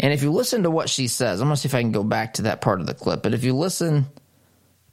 And 0.00 0.12
if 0.12 0.22
you 0.22 0.30
listen 0.30 0.62
to 0.62 0.70
what 0.70 0.88
she 0.88 1.08
says, 1.08 1.40
I'm 1.40 1.48
going 1.48 1.56
to 1.56 1.60
see 1.60 1.68
if 1.68 1.74
I 1.74 1.82
can 1.82 1.90
go 1.90 2.04
back 2.04 2.34
to 2.34 2.42
that 2.42 2.60
part 2.60 2.80
of 2.80 2.86
the 2.86 2.94
clip. 2.94 3.22
But 3.22 3.34
if 3.34 3.42
you 3.42 3.54
listen 3.54 4.06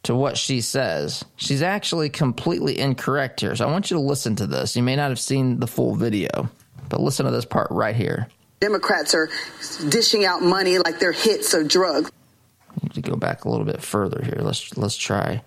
to 0.03 0.15
what 0.15 0.37
she 0.37 0.61
says, 0.61 1.23
she's 1.35 1.61
actually 1.61 2.09
completely 2.09 2.79
incorrect 2.79 3.41
here. 3.41 3.55
So 3.55 3.67
I 3.67 3.71
want 3.71 3.91
you 3.91 3.97
to 3.97 4.01
listen 4.01 4.35
to 4.37 4.47
this. 4.47 4.75
You 4.75 4.81
may 4.81 4.95
not 4.95 5.09
have 5.09 5.19
seen 5.19 5.59
the 5.59 5.67
full 5.67 5.93
video, 5.93 6.49
but 6.89 7.01
listen 7.01 7.27
to 7.27 7.31
this 7.31 7.45
part 7.45 7.67
right 7.69 7.95
here. 7.95 8.27
Democrats 8.59 9.13
are 9.13 9.29
dishing 9.89 10.25
out 10.25 10.41
money 10.41 10.79
like 10.79 10.97
they're 10.97 11.11
hits 11.11 11.53
of 11.53 11.67
drugs. 11.67 12.09
To 12.95 13.01
go 13.01 13.15
back 13.15 13.45
a 13.45 13.49
little 13.49 13.65
bit 13.65 13.81
further 13.81 14.21
here. 14.23 14.39
Let's 14.39 14.77
let's 14.77 14.95
try. 14.95 15.43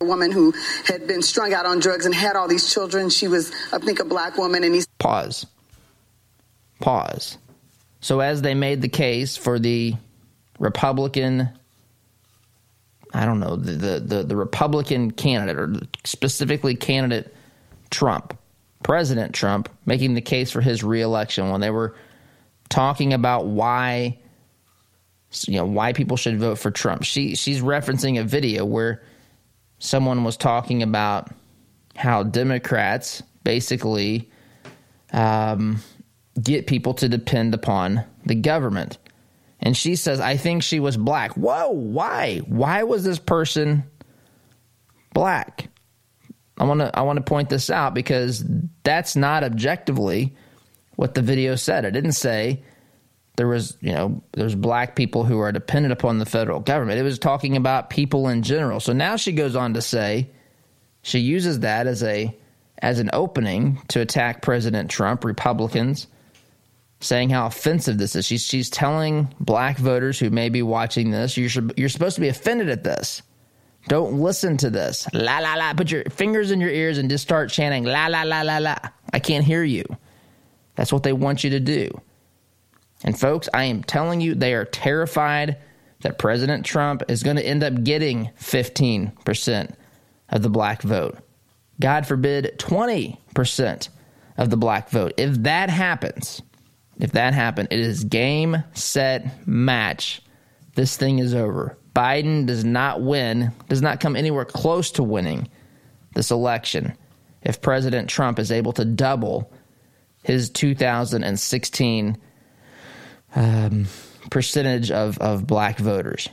A 0.00 0.04
woman 0.04 0.30
who 0.30 0.52
had 0.86 1.06
been 1.06 1.22
strung 1.22 1.52
out 1.52 1.66
on 1.66 1.78
drugs 1.80 2.06
and 2.06 2.14
had 2.14 2.36
all 2.36 2.48
these 2.48 2.72
children. 2.72 3.10
She 3.10 3.28
was, 3.28 3.52
I 3.72 3.78
think, 3.78 4.00
a 4.00 4.04
black 4.04 4.36
woman, 4.36 4.64
and 4.64 4.74
he's 4.74 4.86
pause. 4.98 5.46
Pause. 6.80 7.38
So 8.00 8.20
as 8.20 8.42
they 8.42 8.54
made 8.54 8.82
the 8.82 8.88
case 8.88 9.36
for 9.36 9.58
the 9.58 9.94
Republican, 10.58 11.48
I 13.12 13.24
don't 13.24 13.40
know 13.40 13.56
the 13.56 13.72
the 13.72 14.00
the, 14.00 14.22
the 14.22 14.36
Republican 14.36 15.10
candidate 15.10 15.58
or 15.58 15.74
specifically 16.04 16.76
candidate 16.76 17.34
Trump, 17.90 18.38
President 18.82 19.34
Trump, 19.34 19.68
making 19.86 20.14
the 20.14 20.20
case 20.20 20.50
for 20.50 20.60
his 20.60 20.84
reelection 20.84 21.50
when 21.50 21.60
they 21.60 21.70
were 21.70 21.94
talking 22.68 23.12
about 23.12 23.46
why 23.46 24.18
you 25.46 25.54
know 25.54 25.64
why 25.64 25.92
people 25.92 26.16
should 26.16 26.38
vote 26.38 26.58
for 26.58 26.70
Trump. 26.70 27.04
She 27.04 27.34
she's 27.34 27.60
referencing 27.60 28.20
a 28.20 28.24
video 28.24 28.64
where 28.64 29.02
someone 29.78 30.24
was 30.24 30.36
talking 30.36 30.82
about 30.82 31.30
how 31.96 32.22
Democrats 32.22 33.22
basically 33.44 34.30
um, 35.12 35.80
get 36.40 36.66
people 36.66 36.94
to 36.94 37.08
depend 37.08 37.54
upon 37.54 38.04
the 38.24 38.34
government. 38.34 38.98
And 39.60 39.76
she 39.76 39.96
says, 39.96 40.20
I 40.20 40.36
think 40.36 40.62
she 40.62 40.80
was 40.80 40.96
black. 40.96 41.32
Whoa, 41.32 41.70
why? 41.70 42.38
Why 42.46 42.82
was 42.82 43.04
this 43.04 43.18
person 43.18 43.84
black? 45.14 45.68
I 46.58 46.64
want 46.64 46.80
to 46.80 46.96
I 46.96 47.02
want 47.02 47.16
to 47.16 47.24
point 47.24 47.48
this 47.48 47.70
out 47.70 47.94
because 47.94 48.44
that's 48.84 49.16
not 49.16 49.42
objectively 49.42 50.36
what 50.96 51.14
the 51.14 51.22
video 51.22 51.56
said. 51.56 51.84
It 51.84 51.92
didn't 51.92 52.12
say 52.12 52.62
there 53.36 53.48
was, 53.48 53.76
you 53.80 53.92
know, 53.92 54.22
there's 54.32 54.54
black 54.54 54.94
people 54.94 55.24
who 55.24 55.40
are 55.40 55.50
dependent 55.50 55.92
upon 55.92 56.18
the 56.18 56.26
federal 56.26 56.60
government. 56.60 57.00
It 57.00 57.02
was 57.02 57.18
talking 57.18 57.56
about 57.56 57.90
people 57.90 58.28
in 58.28 58.42
general. 58.42 58.80
So 58.80 58.92
now 58.92 59.16
she 59.16 59.32
goes 59.32 59.56
on 59.56 59.74
to 59.74 59.82
say 59.82 60.30
she 61.02 61.18
uses 61.18 61.60
that 61.60 61.86
as 61.86 62.02
a 62.02 62.36
as 62.78 62.98
an 62.98 63.10
opening 63.12 63.80
to 63.88 64.00
attack 64.00 64.42
President 64.42 64.90
Trump, 64.90 65.24
Republicans, 65.24 66.06
saying 67.00 67.30
how 67.30 67.46
offensive 67.46 67.98
this 67.98 68.14
is. 68.14 68.24
She's 68.24 68.44
she's 68.44 68.70
telling 68.70 69.34
black 69.40 69.78
voters 69.78 70.18
who 70.18 70.30
may 70.30 70.48
be 70.48 70.62
watching 70.62 71.10
this, 71.10 71.36
you're 71.36 71.50
you're 71.76 71.88
supposed 71.88 72.14
to 72.14 72.20
be 72.20 72.28
offended 72.28 72.68
at 72.68 72.84
this. 72.84 73.22
Don't 73.88 74.20
listen 74.20 74.56
to 74.58 74.70
this. 74.70 75.06
La 75.12 75.40
la 75.40 75.54
la. 75.56 75.74
Put 75.74 75.90
your 75.90 76.04
fingers 76.04 76.50
in 76.50 76.60
your 76.60 76.70
ears 76.70 76.98
and 76.98 77.10
just 77.10 77.22
start 77.22 77.50
chanting 77.50 77.84
la 77.84 78.06
la 78.06 78.22
la 78.22 78.42
la 78.42 78.58
la. 78.58 78.76
I 79.12 79.18
can't 79.18 79.44
hear 79.44 79.62
you. 79.62 79.84
That's 80.76 80.92
what 80.92 81.02
they 81.02 81.12
want 81.12 81.44
you 81.44 81.50
to 81.50 81.60
do. 81.60 82.00
And 83.04 83.18
folks, 83.18 83.48
I 83.52 83.64
am 83.64 83.84
telling 83.84 84.20
you, 84.20 84.34
they 84.34 84.54
are 84.54 84.64
terrified 84.64 85.58
that 86.00 86.18
President 86.18 86.64
Trump 86.64 87.02
is 87.08 87.22
going 87.22 87.36
to 87.36 87.46
end 87.46 87.62
up 87.62 87.84
getting 87.84 88.30
15% 88.40 89.74
of 90.30 90.42
the 90.42 90.50
black 90.50 90.82
vote. 90.82 91.18
God 91.80 92.06
forbid, 92.06 92.54
20% 92.58 93.88
of 94.38 94.50
the 94.50 94.56
black 94.56 94.88
vote. 94.88 95.12
If 95.18 95.42
that 95.42 95.70
happens, 95.70 96.42
if 96.98 97.12
that 97.12 97.34
happens, 97.34 97.68
it 97.70 97.80
is 97.80 98.04
game, 98.04 98.64
set, 98.72 99.46
match. 99.46 100.22
This 100.74 100.96
thing 100.96 101.18
is 101.18 101.34
over. 101.34 101.76
Biden 101.94 102.46
does 102.46 102.64
not 102.64 103.02
win, 103.02 103.52
does 103.68 103.82
not 103.82 104.00
come 104.00 104.16
anywhere 104.16 104.44
close 104.44 104.90
to 104.92 105.02
winning 105.02 105.48
this 106.14 106.30
election 106.30 106.96
if 107.42 107.60
President 107.60 108.08
Trump 108.08 108.38
is 108.38 108.50
able 108.50 108.72
to 108.72 108.84
double 108.84 109.52
his 110.22 110.48
2016 110.50 112.16
um, 113.34 113.86
percentage 114.30 114.90
of, 114.90 115.18
of 115.18 115.46
black 115.46 115.78
voters. 115.78 116.28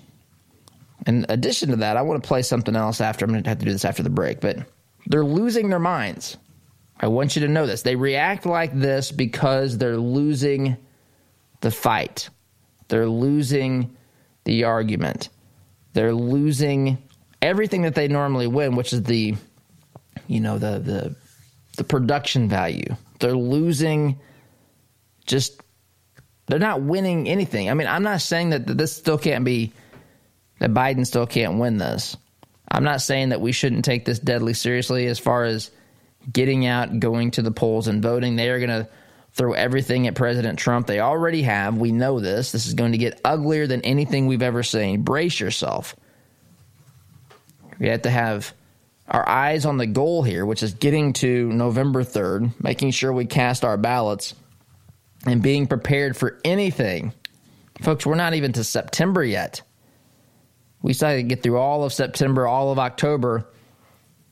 In 1.07 1.25
addition 1.29 1.69
to 1.69 1.75
that, 1.77 1.97
I 1.97 2.03
want 2.03 2.21
to 2.21 2.27
play 2.27 2.43
something 2.43 2.75
else 2.75 3.01
after. 3.01 3.25
I'm 3.25 3.31
going 3.31 3.43
to 3.43 3.49
have 3.49 3.59
to 3.59 3.65
do 3.65 3.71
this 3.71 3.85
after 3.85 4.03
the 4.03 4.09
break, 4.09 4.39
but 4.39 4.57
they're 5.07 5.25
losing 5.25 5.69
their 5.69 5.79
minds. 5.79 6.37
I 6.99 7.07
want 7.07 7.35
you 7.35 7.41
to 7.41 7.47
know 7.47 7.65
this. 7.65 7.81
They 7.81 7.95
react 7.95 8.45
like 8.45 8.77
this 8.77 9.11
because 9.11 9.77
they're 9.77 9.97
losing 9.97 10.77
the 11.61 11.71
fight. 11.71 12.29
They're 12.87 13.09
losing 13.09 13.95
the 14.43 14.65
argument. 14.65 15.29
They're 15.93 16.13
losing 16.13 16.99
everything 17.41 17.81
that 17.83 17.95
they 17.95 18.07
normally 18.07 18.47
win, 18.47 18.75
which 18.75 18.93
is 18.93 19.03
the 19.03 19.35
you 20.27 20.39
know 20.39 20.59
the 20.59 20.79
the 20.79 21.15
the 21.77 21.83
production 21.83 22.47
value. 22.47 22.95
They're 23.19 23.35
losing 23.35 24.19
just 25.25 25.60
they're 26.47 26.59
not 26.59 26.81
winning 26.81 27.27
anything. 27.29 27.69
I 27.69 27.73
mean, 27.73 27.87
I'm 27.87 28.03
not 28.03 28.21
saying 28.21 28.49
that 28.51 28.65
this 28.65 28.95
still 28.95 29.17
can't 29.17 29.45
be, 29.45 29.71
that 30.59 30.73
Biden 30.73 31.05
still 31.05 31.27
can't 31.27 31.59
win 31.59 31.77
this. 31.77 32.17
I'm 32.69 32.83
not 32.83 33.01
saying 33.01 33.29
that 33.29 33.41
we 33.41 33.51
shouldn't 33.51 33.85
take 33.85 34.05
this 34.05 34.19
deadly 34.19 34.53
seriously 34.53 35.07
as 35.07 35.19
far 35.19 35.43
as 35.43 35.71
getting 36.31 36.65
out, 36.65 36.99
going 36.99 37.31
to 37.31 37.41
the 37.41 37.51
polls, 37.51 37.87
and 37.87 38.01
voting. 38.01 38.35
They 38.35 38.49
are 38.49 38.59
going 38.59 38.69
to 38.69 38.87
throw 39.33 39.53
everything 39.53 40.07
at 40.07 40.15
President 40.15 40.59
Trump. 40.59 40.87
They 40.87 40.99
already 40.99 41.41
have. 41.43 41.77
We 41.77 41.91
know 41.91 42.19
this. 42.19 42.51
This 42.51 42.65
is 42.65 42.73
going 42.73 42.91
to 42.93 42.97
get 42.97 43.19
uglier 43.23 43.67
than 43.67 43.81
anything 43.81 44.27
we've 44.27 44.41
ever 44.41 44.63
seen. 44.63 45.03
Brace 45.03 45.39
yourself. 45.39 45.95
We 47.79 47.87
have 47.87 48.03
to 48.03 48.09
have 48.09 48.53
our 49.07 49.27
eyes 49.27 49.65
on 49.65 49.77
the 49.77 49.87
goal 49.87 50.23
here, 50.23 50.45
which 50.45 50.63
is 50.63 50.73
getting 50.73 51.13
to 51.13 51.51
November 51.51 52.03
3rd, 52.03 52.61
making 52.61 52.91
sure 52.91 53.11
we 53.11 53.25
cast 53.25 53.65
our 53.65 53.77
ballots 53.77 54.33
and 55.25 55.41
being 55.41 55.67
prepared 55.67 56.17
for 56.17 56.39
anything. 56.43 57.13
Folks, 57.81 58.05
we're 58.05 58.15
not 58.15 58.33
even 58.33 58.53
to 58.53 58.63
September 58.63 59.23
yet. 59.23 59.61
We 60.81 60.93
still 60.93 61.09
to 61.09 61.23
get 61.23 61.43
through 61.43 61.57
all 61.57 61.83
of 61.83 61.93
September, 61.93 62.47
all 62.47 62.71
of 62.71 62.79
October, 62.79 63.47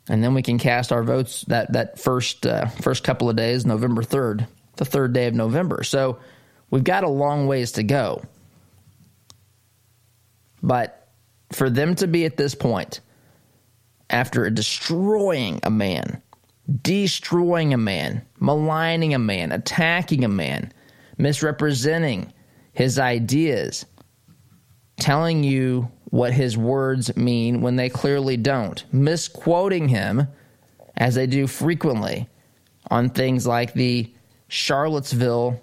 and 0.08 0.24
then 0.24 0.34
we 0.34 0.41
can 0.41 0.58
cast 0.58 0.91
our 0.91 1.03
votes 1.03 1.41
that 1.48 1.72
that 1.74 2.00
first 2.00 2.46
uh, 2.46 2.65
first 2.67 3.03
couple 3.03 3.29
of 3.29 3.36
days, 3.36 3.65
November 3.65 4.01
third, 4.01 4.48
the 4.77 4.86
third 4.86 5.13
day 5.13 5.27
of 5.27 5.36
November. 5.36 5.84
So 5.84 6.19
we've 6.72 6.84
got 6.84 7.03
a 7.03 7.10
long 7.10 7.46
ways 7.46 7.74
to 7.74 7.84
go. 7.84 8.24
But 10.63 11.08
for 11.51 11.69
them 11.69 11.96
to 11.96 12.08
be 12.08 12.25
at 12.25 12.38
this 12.38 12.55
point, 12.55 13.00
after 14.10 14.50
destroying 14.50 15.60
a 15.63 15.69
man, 15.69 16.22
destroying 16.81 17.74
a 17.74 17.77
man, 17.77 18.24
maligning 18.39 19.13
a 19.13 19.19
man, 19.19 19.51
attacking 19.51 20.24
a 20.24 20.29
man, 20.29 20.74
misrepresenting 21.19 22.33
his 22.73 22.97
ideas, 22.97 23.85
telling 24.97 25.43
you 25.43 25.91
what 26.05 26.33
his 26.33 26.57
words 26.57 27.15
mean 27.15 27.61
when 27.61 27.75
they 27.75 27.89
clearly 27.89 28.38
don't, 28.38 28.83
misquoting 28.91 29.88
him 29.88 30.27
as 30.97 31.13
they 31.15 31.27
do 31.27 31.45
frequently 31.45 32.27
on 32.89 33.09
things 33.09 33.45
like 33.45 33.73
the 33.73 34.11
Charlottesville 34.47 35.61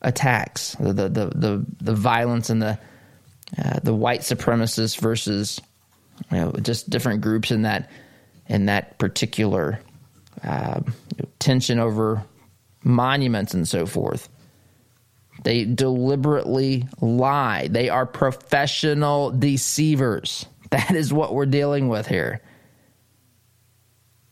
attacks, 0.00 0.74
the 0.80 0.92
the 0.92 1.08
the 1.08 1.26
the, 1.26 1.66
the 1.80 1.94
violence 1.94 2.48
and 2.48 2.62
the 2.62 2.78
uh, 3.62 3.80
the 3.82 3.94
white 3.94 4.20
supremacists 4.20 4.98
versus 4.98 5.60
you 6.30 6.38
know 6.38 6.52
just 6.62 6.88
different 6.88 7.20
groups 7.20 7.50
in 7.50 7.62
that 7.62 7.90
in 8.46 8.66
that 8.66 8.98
particular 8.98 9.80
uh, 10.44 10.80
tension 11.38 11.78
over 11.78 12.24
monuments 12.82 13.52
and 13.54 13.68
so 13.68 13.84
forth. 13.86 14.28
They 15.44 15.64
deliberately 15.64 16.86
lie. 17.00 17.68
They 17.68 17.88
are 17.88 18.06
professional 18.06 19.30
deceivers. 19.30 20.46
That 20.70 20.92
is 20.92 21.12
what 21.12 21.34
we're 21.34 21.44
dealing 21.44 21.88
with 21.88 22.06
here. 22.06 22.40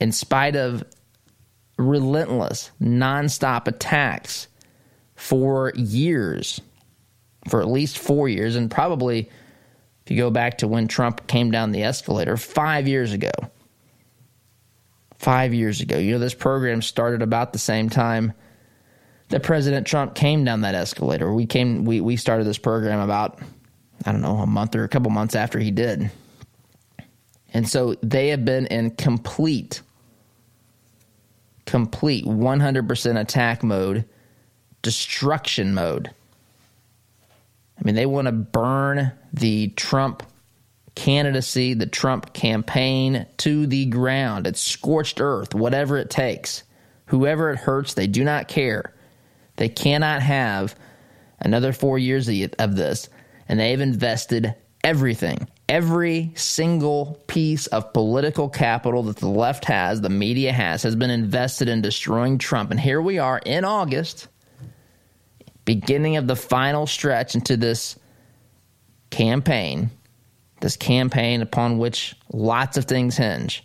In 0.00 0.10
spite 0.10 0.56
of 0.56 0.82
relentless, 1.76 2.70
nonstop 2.80 3.66
attacks 3.66 4.48
for 5.14 5.72
years, 5.76 6.60
for 7.48 7.60
at 7.60 7.68
least 7.68 7.98
four 7.98 8.26
years, 8.26 8.56
and 8.56 8.70
probably 8.70 9.28
if 10.04 10.10
you 10.10 10.16
go 10.16 10.30
back 10.30 10.58
to 10.58 10.68
when 10.68 10.88
Trump 10.88 11.26
came 11.26 11.50
down 11.50 11.72
the 11.72 11.82
escalator 11.82 12.38
five 12.38 12.88
years 12.88 13.12
ago. 13.12 13.32
Five 15.18 15.52
years 15.52 15.82
ago. 15.82 15.98
You 15.98 16.12
know, 16.12 16.18
this 16.18 16.32
program 16.32 16.80
started 16.80 17.20
about 17.20 17.52
the 17.52 17.58
same 17.58 17.90
time 17.90 18.32
that 19.30 19.42
President 19.42 19.86
Trump 19.86 20.14
came 20.14 20.44
down 20.44 20.60
that 20.60 20.74
escalator. 20.74 21.32
We 21.32 21.46
came 21.46 21.84
we, 21.84 22.00
we 22.00 22.16
started 22.16 22.44
this 22.44 22.58
program 22.58 23.00
about 23.00 23.40
I 24.04 24.12
don't 24.12 24.22
know, 24.22 24.38
a 24.38 24.46
month 24.46 24.74
or 24.76 24.84
a 24.84 24.88
couple 24.88 25.10
months 25.10 25.34
after 25.34 25.58
he 25.58 25.70
did. 25.70 26.10
And 27.52 27.68
so 27.68 27.96
they 28.02 28.28
have 28.28 28.44
been 28.44 28.66
in 28.66 28.92
complete 28.92 29.82
complete 31.66 32.24
100% 32.24 33.20
attack 33.20 33.62
mode, 33.62 34.04
destruction 34.82 35.72
mode. 35.72 36.10
I 37.78 37.82
mean, 37.84 37.94
they 37.94 38.06
want 38.06 38.26
to 38.26 38.32
burn 38.32 39.12
the 39.32 39.68
Trump 39.68 40.24
candidacy, 40.96 41.74
the 41.74 41.86
Trump 41.86 42.32
campaign 42.32 43.24
to 43.38 43.68
the 43.68 43.86
ground. 43.86 44.48
It's 44.48 44.60
scorched 44.60 45.20
earth, 45.20 45.54
whatever 45.54 45.96
it 45.96 46.10
takes. 46.10 46.64
Whoever 47.06 47.50
it 47.52 47.58
hurts, 47.58 47.94
they 47.94 48.08
do 48.08 48.24
not 48.24 48.48
care. 48.48 48.92
They 49.60 49.68
cannot 49.68 50.22
have 50.22 50.74
another 51.38 51.74
four 51.74 51.98
years 51.98 52.30
of 52.58 52.76
this, 52.76 53.10
and 53.46 53.60
they've 53.60 53.78
invested 53.78 54.54
everything, 54.82 55.48
every 55.68 56.32
single 56.34 57.22
piece 57.26 57.66
of 57.66 57.92
political 57.92 58.48
capital 58.48 59.02
that 59.02 59.18
the 59.18 59.28
left 59.28 59.66
has, 59.66 60.00
the 60.00 60.08
media 60.08 60.50
has, 60.50 60.82
has 60.84 60.96
been 60.96 61.10
invested 61.10 61.68
in 61.68 61.82
destroying 61.82 62.38
Trump. 62.38 62.70
And 62.70 62.80
here 62.80 63.02
we 63.02 63.18
are 63.18 63.38
in 63.44 63.66
August, 63.66 64.28
beginning 65.66 66.16
of 66.16 66.26
the 66.26 66.36
final 66.36 66.86
stretch 66.86 67.34
into 67.34 67.58
this 67.58 67.98
campaign, 69.10 69.90
this 70.62 70.78
campaign 70.78 71.42
upon 71.42 71.76
which 71.76 72.16
lots 72.32 72.78
of 72.78 72.86
things 72.86 73.18
hinge. 73.18 73.62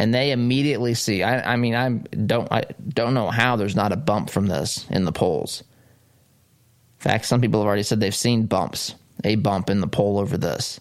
And 0.00 0.14
they 0.14 0.30
immediately 0.30 0.94
see. 0.94 1.22
I, 1.22 1.52
I 1.52 1.56
mean, 1.56 1.74
I 1.74 1.90
don't, 1.90 2.50
I 2.50 2.64
don't 2.88 3.12
know 3.12 3.28
how 3.28 3.56
there's 3.56 3.76
not 3.76 3.92
a 3.92 3.96
bump 3.96 4.30
from 4.30 4.46
this 4.46 4.86
in 4.88 5.04
the 5.04 5.12
polls. 5.12 5.60
In 5.60 7.02
fact, 7.02 7.26
some 7.26 7.42
people 7.42 7.60
have 7.60 7.66
already 7.66 7.82
said 7.82 8.00
they've 8.00 8.14
seen 8.14 8.46
bumps 8.46 8.94
a 9.24 9.34
bump 9.34 9.68
in 9.68 9.82
the 9.82 9.86
poll 9.86 10.18
over 10.18 10.38
this. 10.38 10.80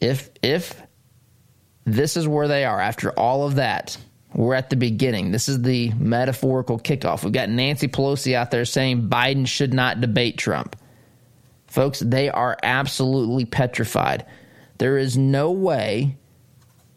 If 0.00 0.30
if 0.42 0.80
this 1.84 2.16
is 2.16 2.28
where 2.28 2.46
they 2.46 2.64
are 2.64 2.80
after 2.80 3.10
all 3.10 3.48
of 3.48 3.56
that, 3.56 3.98
we're 4.32 4.54
at 4.54 4.70
the 4.70 4.76
beginning. 4.76 5.32
This 5.32 5.48
is 5.48 5.62
the 5.62 5.90
metaphorical 5.94 6.78
kickoff. 6.78 7.24
We've 7.24 7.32
got 7.32 7.48
Nancy 7.48 7.88
Pelosi 7.88 8.34
out 8.34 8.52
there 8.52 8.64
saying 8.64 9.08
Biden 9.08 9.48
should 9.48 9.74
not 9.74 10.00
debate 10.00 10.38
Trump. 10.38 10.76
Folks, 11.66 11.98
they 11.98 12.28
are 12.28 12.56
absolutely 12.62 13.44
petrified. 13.44 14.24
There 14.78 14.98
is 14.98 15.16
no 15.16 15.50
way, 15.50 16.16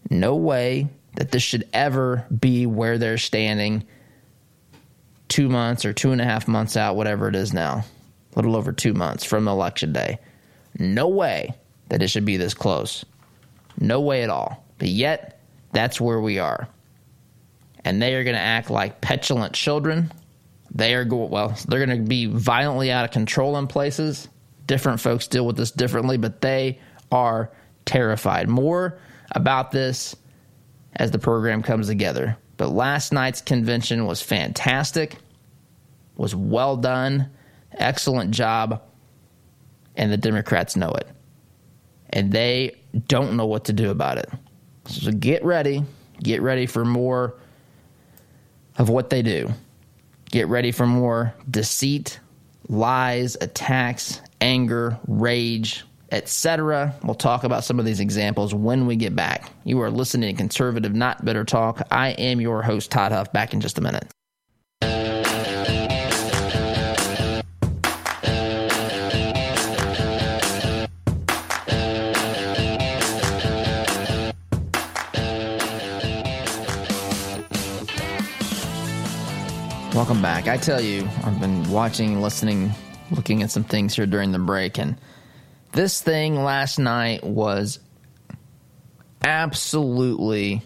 no 0.10 0.36
way 0.36 0.90
that 1.16 1.32
this 1.32 1.44
should 1.44 1.68
ever 1.74 2.26
be 2.40 2.66
where 2.66 2.98
they're 2.98 3.18
standing 3.18 3.86
two 5.28 5.50
months 5.50 5.86
or 5.86 5.94
two 5.94 6.12
and 6.12 6.22
a 6.22 6.26
half 6.26 6.48
months 6.48 6.78
out, 6.78 6.96
whatever 6.96 7.28
it 7.28 7.36
is 7.36 7.54
now 7.54 7.84
a 8.34 8.36
little 8.36 8.56
over 8.56 8.72
two 8.72 8.94
months 8.94 9.24
from 9.24 9.48
election 9.48 9.94
day. 9.94 10.20
No 10.78 11.08
way 11.08 11.54
that 11.90 12.02
it 12.02 12.10
should 12.10 12.26
be 12.26 12.38
this 12.38 12.54
close. 12.54 13.04
No 13.80 14.02
way 14.02 14.24
at 14.24 14.30
all. 14.30 14.64
But 14.78 14.90
yet, 14.90 15.42
that's 15.72 16.00
where 16.00 16.20
we 16.20 16.40
are. 16.40 16.68
And 17.86 18.02
they 18.02 18.16
are 18.16 18.24
going 18.24 18.36
to 18.36 18.42
act 18.42 18.70
like 18.70 19.02
petulant 19.02 19.54
children. 19.54 20.12
They 20.72 20.94
are 20.94 21.06
going, 21.06 21.30
well, 21.30 21.56
they're 21.68 21.86
going 21.86 21.98
to 21.98 22.08
be 22.08 22.28
violently 22.28 22.92
out 22.92 23.06
of 23.06 23.12
control 23.12 23.58
in 23.58 23.68
places. 23.68 24.28
Different 24.68 25.00
folks 25.00 25.28
deal 25.28 25.46
with 25.46 25.58
this 25.58 25.72
differently, 25.72 26.18
but 26.18 26.42
they 26.42 26.80
are 27.12 27.52
terrified. 27.86 28.48
More 28.48 29.00
about 29.32 29.72
this 29.72 30.16
as 30.96 31.12
the 31.12 31.20
program 31.20 31.62
comes 31.62 31.88
together. 31.88 32.38
But 32.58 32.70
last 32.70 33.14
night's 33.14 33.42
convention 33.42 34.06
was 34.06 34.22
fantastic, 34.22 35.16
was 36.16 36.36
well 36.36 36.76
done 36.76 37.30
excellent 37.74 38.32
job, 38.32 38.82
and 39.96 40.12
the 40.12 40.18
Democrats 40.18 40.76
know 40.76 40.90
it. 40.90 41.08
And 42.12 42.32
they 42.32 42.76
don't 43.08 43.36
know 43.38 43.46
what 43.46 43.66
to 43.66 43.74
do 43.74 43.92
about 43.92 44.18
it. 44.18 44.30
So 44.86 45.12
get 45.12 45.44
ready. 45.44 45.84
Get 46.22 46.42
ready 46.42 46.66
for 46.66 46.84
more 46.84 47.36
of 48.78 48.90
what 48.90 49.10
they 49.10 49.22
do. 49.22 49.52
Get 50.32 50.48
ready 50.48 50.72
for 50.72 50.86
more 50.86 51.34
deceit, 51.50 52.20
lies, 52.68 53.38
attacks, 53.42 54.22
anger, 54.42 55.00
rage, 55.08 55.84
etc. 56.12 56.94
We'll 57.04 57.16
talk 57.16 57.44
about 57.44 57.64
some 57.64 57.80
of 57.80 57.86
these 57.86 58.00
examples 58.00 58.54
when 58.54 58.88
we 58.88 58.96
get 58.96 59.16
back. 59.16 59.52
You 59.64 59.82
are 59.82 59.92
listening 59.92 60.36
to 60.36 60.38
Conservative 60.38 60.94
Not 60.94 61.24
Bitter 61.24 61.44
Talk. 61.44 61.82
I 61.92 62.10
am 62.12 62.42
your 62.42 62.62
host, 62.62 62.92
Todd 62.92 63.12
Huff. 63.12 63.32
Back 63.32 63.54
in 63.54 63.62
just 63.62 63.78
a 63.78 63.82
minute. 63.82 64.08
Welcome 79.96 80.22
back. 80.22 80.48
I 80.48 80.56
tell 80.56 80.80
you, 80.80 81.08
I've 81.26 81.42
been 81.42 81.70
watching, 81.70 82.22
listening, 82.22 82.72
looking 83.12 83.44
at 83.44 83.52
some 83.52 83.66
things 83.66 83.96
here 83.96 84.06
during 84.06 84.32
the 84.32 84.40
break, 84.40 84.80
and 84.80 84.96
this 85.72 86.02
thing 86.02 86.36
last 86.36 86.80
night 86.80 87.24
was 87.24 87.80
absolutely, 89.24 90.62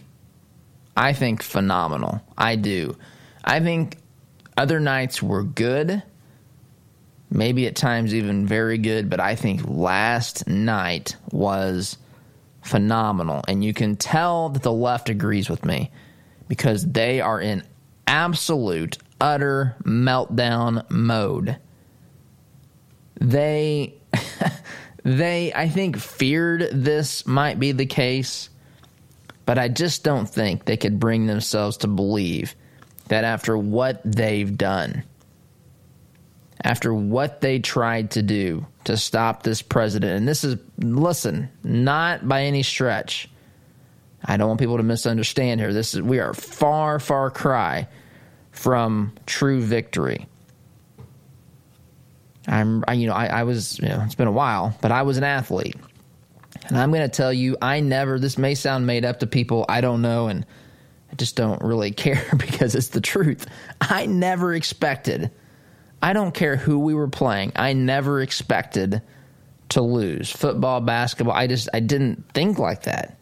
I 0.95 1.13
think, 1.13 1.43
phenomenal. 1.43 2.21
I 2.37 2.55
do. 2.55 2.97
I 3.43 3.59
think 3.59 3.97
other 4.55 4.79
nights 4.79 5.21
were 5.21 5.43
good, 5.43 6.03
maybe 7.29 7.67
at 7.67 7.75
times 7.75 8.13
even 8.13 8.45
very 8.45 8.77
good, 8.77 9.09
but 9.09 9.19
I 9.19 9.35
think 9.35 9.67
last 9.67 10.47
night 10.47 11.15
was 11.31 11.97
phenomenal. 12.61 13.43
And 13.47 13.63
you 13.63 13.73
can 13.73 13.95
tell 13.95 14.49
that 14.49 14.63
the 14.63 14.71
left 14.71 15.09
agrees 15.09 15.49
with 15.49 15.65
me 15.65 15.91
because 16.47 16.85
they 16.85 17.19
are 17.19 17.41
in 17.41 17.63
absolute 18.07 18.97
utter 19.19 19.75
meltdown 19.83 20.89
mode. 20.89 21.57
They 23.19 23.95
they 25.03 25.53
I 25.53 25.69
think 25.69 25.97
feared 25.97 26.69
this 26.71 27.27
might 27.27 27.59
be 27.59 27.71
the 27.71 27.85
case, 27.85 28.49
but 29.45 29.57
I 29.57 29.67
just 29.67 30.03
don't 30.03 30.29
think 30.29 30.65
they 30.65 30.77
could 30.77 30.99
bring 30.99 31.27
themselves 31.27 31.77
to 31.77 31.87
believe 31.87 32.55
that 33.09 33.23
after 33.23 33.57
what 33.57 34.01
they've 34.05 34.57
done, 34.57 35.03
after 36.63 36.93
what 36.93 37.41
they 37.41 37.59
tried 37.59 38.11
to 38.11 38.21
do 38.21 38.65
to 38.85 38.95
stop 38.95 39.43
this 39.43 39.61
president, 39.61 40.17
and 40.17 40.27
this 40.27 40.43
is, 40.43 40.57
listen, 40.77 41.49
not 41.63 42.27
by 42.27 42.43
any 42.43 42.63
stretch. 42.63 43.29
I 44.23 44.37
don't 44.37 44.47
want 44.47 44.59
people 44.61 44.77
to 44.77 44.83
misunderstand 44.83 45.59
here. 45.59 45.73
This 45.73 45.93
is, 45.93 46.01
we 46.01 46.19
are 46.19 46.33
far, 46.33 46.99
far 46.99 47.29
cry 47.29 47.89
from 48.51 49.11
true 49.25 49.61
victory. 49.61 50.27
I'm, 52.47 52.83
I, 52.87 52.93
you 52.93 53.07
know, 53.07 53.13
I, 53.13 53.27
I 53.27 53.43
was, 53.43 53.79
you 53.79 53.87
know, 53.87 54.01
it's 54.05 54.15
been 54.15 54.27
a 54.27 54.31
while, 54.31 54.77
but 54.81 54.91
I 54.91 55.03
was 55.03 55.17
an 55.17 55.23
athlete. 55.23 55.75
And 56.67 56.77
I'm 56.77 56.91
going 56.91 57.01
to 57.01 57.15
tell 57.15 57.33
you, 57.33 57.57
I 57.61 57.79
never, 57.79 58.19
this 58.19 58.37
may 58.37 58.55
sound 58.55 58.85
made 58.85 59.05
up 59.05 59.19
to 59.19 59.27
people 59.27 59.65
I 59.67 59.81
don't 59.81 60.01
know, 60.01 60.27
and 60.27 60.45
I 61.11 61.15
just 61.15 61.35
don't 61.35 61.61
really 61.61 61.91
care 62.05 62.25
because 62.37 62.75
it's 62.75 62.89
the 62.89 63.01
truth. 63.01 63.47
I 63.81 64.05
never 64.05 64.53
expected 64.53 65.31
I 66.03 66.11
don't 66.11 66.33
care 66.33 66.57
who 66.57 66.79
we 66.79 66.93
were 66.93 67.07
playing. 67.07 67.53
I 67.55 67.71
never 67.71 68.21
expected 68.21 69.01
to 69.69 69.81
lose. 69.81 70.29
Football, 70.29 70.81
basketball, 70.81 71.33
I 71.33 71.47
just 71.47 71.69
I 71.73 71.79
didn't 71.79 72.25
think 72.33 72.59
like 72.59 72.83
that. 72.83 73.17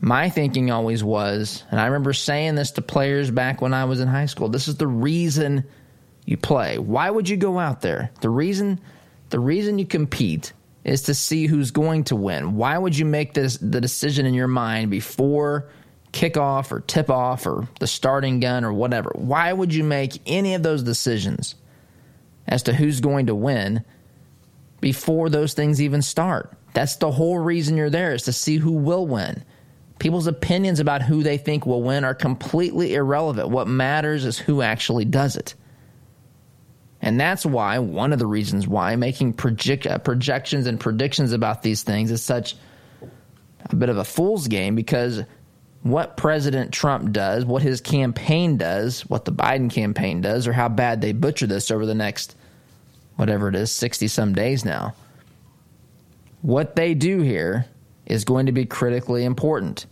My 0.00 0.30
thinking 0.30 0.70
always 0.70 1.04
was, 1.04 1.64
and 1.70 1.78
I 1.78 1.84
remember 1.84 2.14
saying 2.14 2.54
this 2.54 2.70
to 2.72 2.82
players 2.82 3.30
back 3.30 3.60
when 3.60 3.74
I 3.74 3.84
was 3.84 4.00
in 4.00 4.08
high 4.08 4.26
school, 4.26 4.48
this 4.48 4.66
is 4.66 4.76
the 4.76 4.86
reason 4.86 5.64
you 6.28 6.36
play. 6.36 6.76
Why 6.76 7.08
would 7.08 7.26
you 7.26 7.38
go 7.38 7.58
out 7.58 7.80
there? 7.80 8.10
The 8.20 8.28
reason 8.28 8.80
the 9.30 9.40
reason 9.40 9.78
you 9.78 9.86
compete 9.86 10.52
is 10.84 11.02
to 11.04 11.14
see 11.14 11.46
who's 11.46 11.70
going 11.70 12.04
to 12.04 12.16
win. 12.16 12.54
Why 12.54 12.76
would 12.76 12.96
you 12.96 13.06
make 13.06 13.32
this 13.32 13.56
the 13.56 13.80
decision 13.80 14.26
in 14.26 14.34
your 14.34 14.46
mind 14.46 14.90
before 14.90 15.70
kickoff 16.12 16.70
or 16.70 16.80
tip 16.80 17.08
off 17.08 17.46
or 17.46 17.66
the 17.80 17.86
starting 17.86 18.40
gun 18.40 18.62
or 18.62 18.74
whatever? 18.74 19.10
Why 19.14 19.50
would 19.50 19.72
you 19.72 19.84
make 19.84 20.20
any 20.26 20.52
of 20.52 20.62
those 20.62 20.82
decisions 20.82 21.54
as 22.46 22.62
to 22.64 22.74
who's 22.74 23.00
going 23.00 23.26
to 23.26 23.34
win 23.34 23.82
before 24.82 25.30
those 25.30 25.54
things 25.54 25.80
even 25.80 26.02
start? 26.02 26.52
That's 26.74 26.96
the 26.96 27.10
whole 27.10 27.38
reason 27.38 27.78
you're 27.78 27.88
there 27.88 28.12
is 28.12 28.24
to 28.24 28.34
see 28.34 28.58
who 28.58 28.72
will 28.72 29.06
win. 29.06 29.44
People's 29.98 30.26
opinions 30.26 30.78
about 30.78 31.00
who 31.00 31.22
they 31.22 31.38
think 31.38 31.64
will 31.64 31.82
win 31.82 32.04
are 32.04 32.14
completely 32.14 32.94
irrelevant. 32.94 33.48
What 33.48 33.66
matters 33.66 34.26
is 34.26 34.38
who 34.38 34.60
actually 34.60 35.06
does 35.06 35.34
it. 35.34 35.54
And 37.00 37.20
that's 37.20 37.46
why, 37.46 37.78
one 37.78 38.12
of 38.12 38.18
the 38.18 38.26
reasons 38.26 38.66
why 38.66 38.96
making 38.96 39.34
project, 39.34 39.86
uh, 39.86 39.98
projections 39.98 40.66
and 40.66 40.80
predictions 40.80 41.32
about 41.32 41.62
these 41.62 41.82
things 41.82 42.10
is 42.10 42.22
such 42.22 42.56
a 43.70 43.76
bit 43.76 43.88
of 43.88 43.98
a 43.98 44.04
fool's 44.04 44.48
game 44.48 44.74
because 44.74 45.22
what 45.82 46.16
President 46.16 46.72
Trump 46.72 47.12
does, 47.12 47.44
what 47.44 47.62
his 47.62 47.80
campaign 47.80 48.56
does, 48.56 49.02
what 49.02 49.24
the 49.24 49.32
Biden 49.32 49.70
campaign 49.70 50.20
does, 50.20 50.48
or 50.48 50.52
how 50.52 50.68
bad 50.68 51.00
they 51.00 51.12
butcher 51.12 51.46
this 51.46 51.70
over 51.70 51.86
the 51.86 51.94
next, 51.94 52.36
whatever 53.16 53.48
it 53.48 53.54
is, 53.54 53.70
60 53.70 54.08
some 54.08 54.34
days 54.34 54.64
now, 54.64 54.94
what 56.42 56.74
they 56.74 56.94
do 56.94 57.20
here 57.20 57.66
is 58.06 58.24
going 58.24 58.46
to 58.46 58.52
be 58.52 58.64
critically 58.64 59.24
important 59.24 59.86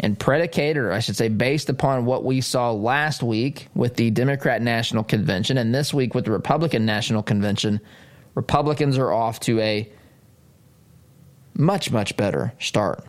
and 0.00 0.18
predicated, 0.18 0.82
or 0.82 0.92
I 0.92 1.00
should 1.00 1.16
say, 1.16 1.28
based 1.28 1.68
upon 1.68 2.06
what 2.06 2.24
we 2.24 2.40
saw 2.40 2.72
last 2.72 3.22
week 3.22 3.68
with 3.74 3.96
the 3.96 4.10
Democrat 4.10 4.62
National 4.62 5.04
Convention 5.04 5.58
and 5.58 5.74
this 5.74 5.92
week 5.92 6.14
with 6.14 6.24
the 6.24 6.30
Republican 6.30 6.86
National 6.86 7.22
Convention, 7.22 7.80
Republicans 8.34 8.96
are 8.96 9.12
off 9.12 9.40
to 9.40 9.60
a 9.60 9.88
much, 11.54 11.92
much 11.92 12.16
better 12.16 12.54
start. 12.58 13.04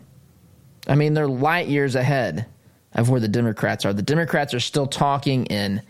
I 0.86 0.94
mean, 0.94 1.14
they're 1.14 1.26
light 1.26 1.68
years 1.68 1.94
ahead 1.94 2.46
of 2.92 3.08
where 3.08 3.20
the 3.20 3.28
Democrats 3.28 3.86
are. 3.86 3.94
The 3.94 4.02
Democrats 4.02 4.52
are 4.52 4.60
still 4.60 4.86
talking 4.86 5.46
in 5.46 5.80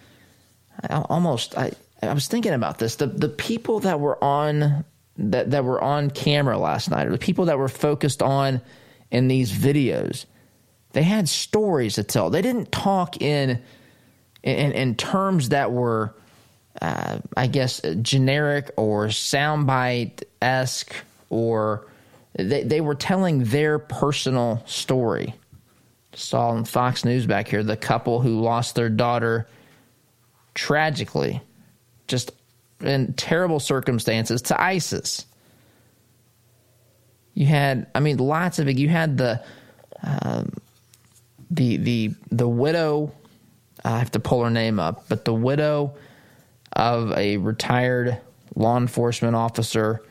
almost. 0.88 1.58
I, 1.58 1.72
I 2.00 2.12
was 2.12 2.28
thinking 2.28 2.52
about 2.52 2.78
this. 2.78 2.96
The 2.96 3.06
the 3.08 3.28
people 3.28 3.80
that 3.80 3.98
were 3.98 4.22
on 4.22 4.84
that 5.16 5.50
that 5.50 5.64
were 5.64 5.82
on 5.82 6.10
camera 6.10 6.58
last 6.58 6.90
night, 6.90 7.08
or 7.08 7.10
the 7.10 7.18
people 7.18 7.46
that 7.46 7.58
were 7.58 7.68
focused 7.68 8.22
on 8.22 8.60
in 9.10 9.28
these 9.28 9.50
videos 9.50 10.26
they 10.92 11.02
had 11.02 11.28
stories 11.28 11.94
to 11.94 12.04
tell. 12.04 12.30
They 12.30 12.42
didn't 12.42 12.70
talk 12.70 13.20
in 13.20 13.62
in, 14.42 14.72
in 14.72 14.94
terms 14.96 15.50
that 15.50 15.70
were, 15.72 16.14
uh, 16.80 17.18
I 17.36 17.46
guess, 17.46 17.80
generic 18.02 18.70
or 18.76 19.06
soundbite 19.06 20.24
esque, 20.40 20.94
or 21.30 21.86
they 22.34 22.62
they 22.64 22.80
were 22.80 22.94
telling 22.94 23.44
their 23.44 23.78
personal 23.78 24.62
story. 24.66 25.34
Saw 26.14 26.50
on 26.50 26.64
Fox 26.64 27.06
News 27.06 27.24
back 27.24 27.48
here 27.48 27.62
the 27.62 27.76
couple 27.76 28.20
who 28.20 28.40
lost 28.40 28.74
their 28.74 28.90
daughter 28.90 29.48
tragically, 30.54 31.40
just 32.06 32.32
in 32.80 33.14
terrible 33.14 33.60
circumstances 33.60 34.42
to 34.42 34.60
ISIS. 34.60 35.24
You 37.32 37.46
had, 37.46 37.86
I 37.94 38.00
mean, 38.00 38.18
lots 38.18 38.58
of 38.58 38.68
it. 38.68 38.76
You 38.76 38.90
had 38.90 39.16
the 39.16 39.42
um, 40.02 40.52
the 41.52 41.76
the 41.76 42.14
the 42.30 42.48
widow. 42.48 43.12
I 43.84 43.98
have 43.98 44.12
to 44.12 44.20
pull 44.20 44.44
her 44.44 44.50
name 44.50 44.78
up, 44.78 45.06
but 45.08 45.24
the 45.24 45.34
widow 45.34 45.96
of 46.72 47.12
a 47.12 47.36
retired 47.36 48.20
law 48.54 48.76
enforcement 48.76 49.34
officer 49.34 50.02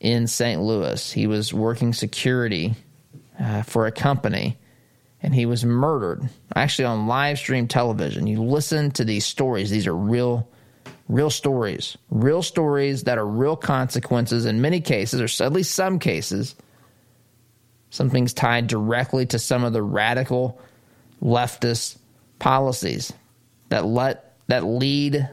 in 0.00 0.26
St. 0.26 0.60
Louis. 0.60 1.12
He 1.12 1.26
was 1.26 1.54
working 1.54 1.92
security 1.92 2.74
uh, 3.38 3.62
for 3.62 3.86
a 3.86 3.92
company, 3.92 4.58
and 5.22 5.34
he 5.34 5.46
was 5.46 5.64
murdered. 5.64 6.28
Actually, 6.54 6.86
on 6.86 7.06
live 7.06 7.38
stream 7.38 7.68
television. 7.68 8.26
You 8.26 8.42
listen 8.42 8.90
to 8.92 9.04
these 9.04 9.24
stories; 9.24 9.70
these 9.70 9.86
are 9.86 9.96
real, 9.96 10.48
real 11.08 11.30
stories, 11.30 11.96
real 12.10 12.42
stories 12.42 13.04
that 13.04 13.18
are 13.18 13.26
real 13.26 13.56
consequences 13.56 14.44
in 14.46 14.60
many 14.60 14.80
cases, 14.80 15.20
or 15.20 15.44
at 15.44 15.52
least 15.52 15.74
some 15.74 15.98
cases. 15.98 16.54
Something's 17.90 18.32
tied 18.32 18.68
directly 18.68 19.26
to 19.26 19.38
some 19.38 19.64
of 19.64 19.74
the 19.74 19.82
radical 19.82 20.58
leftist 21.22 21.98
policies 22.38 23.12
that 23.68 23.84
let 23.84 24.36
that 24.48 24.64
lead 24.64 25.28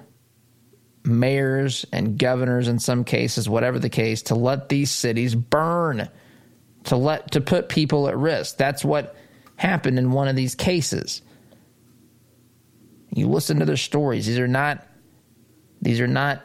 mayors 1.04 1.86
and 1.92 2.20
governors 2.20 2.68
in 2.68 2.78
some 2.78 3.04
cases 3.04 3.50
whatever 3.50 3.80
the 3.80 3.90
case 3.90 4.22
to 4.22 4.36
let 4.36 4.70
these 4.70 4.92
cities 4.92 5.34
burn 5.34 6.10
to 6.84 6.96
let 6.96 7.32
to 7.32 7.42
put 7.42 7.70
people 7.70 8.08
at 8.08 8.18
risk. 8.18 8.58
That's 8.58 8.84
what 8.84 9.16
happened 9.56 9.98
in 10.00 10.12
one 10.12 10.28
of 10.28 10.36
these 10.36 10.56
cases. 10.56 11.22
You 13.14 13.28
listen 13.28 13.60
to 13.60 13.66
their 13.66 13.78
stories. 13.78 14.26
These 14.28 14.40
are 14.40 14.48
not 14.48 14.86
these 15.82 16.00
are 16.00 16.08
not 16.08 16.44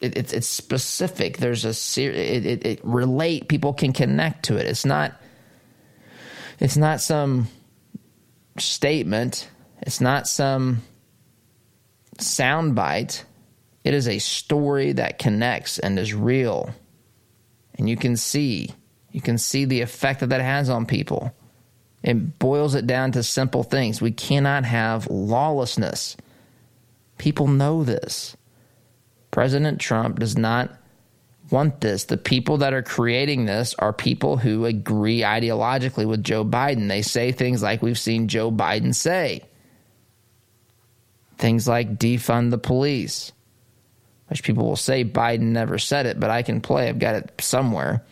it, 0.00 0.16
it's 0.16 0.32
it's 0.32 0.48
specific. 0.48 1.38
There's 1.38 1.64
a 1.64 2.02
it, 2.02 2.46
it, 2.46 2.66
it 2.66 2.80
relate 2.82 3.48
people 3.48 3.72
can 3.72 3.92
connect 3.92 4.44
to 4.46 4.56
it. 4.56 4.66
It's 4.66 4.84
not 4.84 5.14
it's 6.60 6.76
not 6.76 7.00
some 7.00 7.48
statement. 8.60 9.48
It's 9.80 10.00
not 10.00 10.28
some 10.28 10.82
soundbite. 12.18 13.24
It 13.84 13.94
is 13.94 14.08
a 14.08 14.18
story 14.18 14.92
that 14.92 15.18
connects 15.18 15.78
and 15.78 15.98
is 15.98 16.14
real. 16.14 16.74
And 17.74 17.88
you 17.88 17.96
can 17.96 18.16
see, 18.16 18.70
you 19.12 19.20
can 19.20 19.38
see 19.38 19.64
the 19.64 19.80
effect 19.80 20.20
that 20.20 20.30
that 20.30 20.40
has 20.40 20.68
on 20.68 20.86
people. 20.86 21.32
It 22.02 22.38
boils 22.38 22.74
it 22.74 22.86
down 22.86 23.12
to 23.12 23.22
simple 23.22 23.62
things. 23.62 24.00
We 24.00 24.12
cannot 24.12 24.64
have 24.64 25.08
lawlessness. 25.08 26.16
People 27.18 27.48
know 27.48 27.84
this. 27.84 28.36
President 29.30 29.80
Trump 29.80 30.18
does 30.18 30.36
not 30.36 30.70
want 31.50 31.80
this. 31.80 32.04
The 32.04 32.16
people 32.16 32.58
that 32.58 32.74
are 32.74 32.82
creating 32.82 33.46
this 33.46 33.74
are 33.74 33.92
people 33.92 34.36
who 34.36 34.64
agree 34.64 35.20
ideologically 35.20 36.06
with 36.06 36.22
Joe 36.22 36.44
Biden. 36.44 36.88
They 36.88 37.02
say 37.02 37.32
things 37.32 37.62
like 37.62 37.82
we've 37.82 37.98
seen 37.98 38.28
Joe 38.28 38.50
Biden 38.50 38.94
say. 38.94 39.42
Things 41.38 41.68
like 41.68 41.98
defund 41.98 42.50
the 42.50 42.58
police, 42.58 43.32
which 44.28 44.42
people 44.42 44.66
will 44.66 44.76
say 44.76 45.04
Biden 45.04 45.52
never 45.52 45.78
said 45.78 46.06
it, 46.06 46.18
but 46.18 46.30
I 46.30 46.42
can 46.42 46.60
play. 46.60 46.88
I've 46.88 46.98
got 46.98 47.14
it 47.14 47.32
somewhere. 47.40 48.04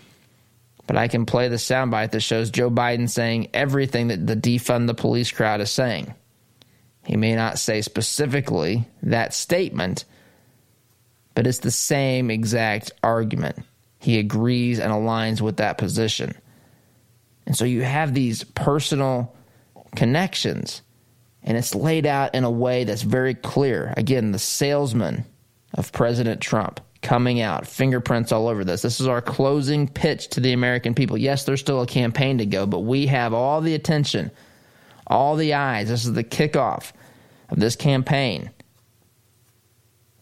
But 0.87 0.97
I 0.97 1.09
can 1.09 1.27
play 1.27 1.49
the 1.49 1.57
soundbite 1.57 2.13
that 2.13 2.21
shows 2.21 2.51
Joe 2.51 2.71
Biden 2.71 3.11
saying 3.11 3.49
everything 3.53 4.09
that 4.09 4.25
the 4.25 4.37
defund 4.37 4.87
the 4.87 4.95
police 4.95 5.33
crowd 5.33 5.61
is 5.61 5.71
saying. 5.71 6.15
He 7.05 7.17
may 7.17 7.35
not 7.35 7.59
say 7.59 7.83
specifically 7.83 8.89
that 9.03 9.35
statement, 9.35 10.05
but 11.37 11.47
it's 11.47 11.59
the 11.59 11.71
same 11.71 12.31
exact 12.31 12.91
argument. 13.05 13.59
He 14.01 14.19
agrees 14.19 14.81
and 14.81 14.91
aligns 14.91 15.43
with 15.43 15.59
that 15.59 15.77
position. 15.77 16.35
And 17.47 17.55
so 17.55 17.67
you 17.67 17.83
have 17.83 18.15
these 18.15 18.43
personal 18.43 19.37
connections, 19.95 20.81
and 21.43 21.59
it's 21.59 21.75
laid 21.75 22.07
out 22.07 22.35
in 22.35 22.45
a 22.45 22.51
way 22.51 22.85
that's 22.85 23.03
very 23.03 23.35
clear. 23.35 23.93
Again, 23.99 24.33
the 24.33 24.39
salesman 24.39 25.27
of 25.75 25.93
President 25.93 26.41
Trump 26.41 26.81
coming 27.03 27.43
out, 27.43 27.67
fingerprints 27.67 28.33
all 28.33 28.49
over 28.49 28.65
this. 28.65 28.81
This 28.81 28.99
is 28.99 29.07
our 29.07 29.21
closing 29.21 29.87
pitch 29.89 30.29
to 30.29 30.41
the 30.41 30.55
American 30.55 30.95
people. 30.95 31.19
Yes, 31.19 31.45
there's 31.45 31.61
still 31.61 31.83
a 31.83 31.87
campaign 31.87 32.39
to 32.39 32.47
go, 32.47 32.65
but 32.65 32.81
we 32.81 33.09
have 33.09 33.35
all 33.35 33.61
the 33.61 33.75
attention, 33.75 34.31
all 35.07 35.37
the 35.37 35.53
eyes. 35.53 35.91
This 35.91 36.07
is 36.07 36.15
the 36.15 36.25
kickoff 36.25 36.93
of 37.51 37.61
this 37.61 37.77
campaign 37.77 38.51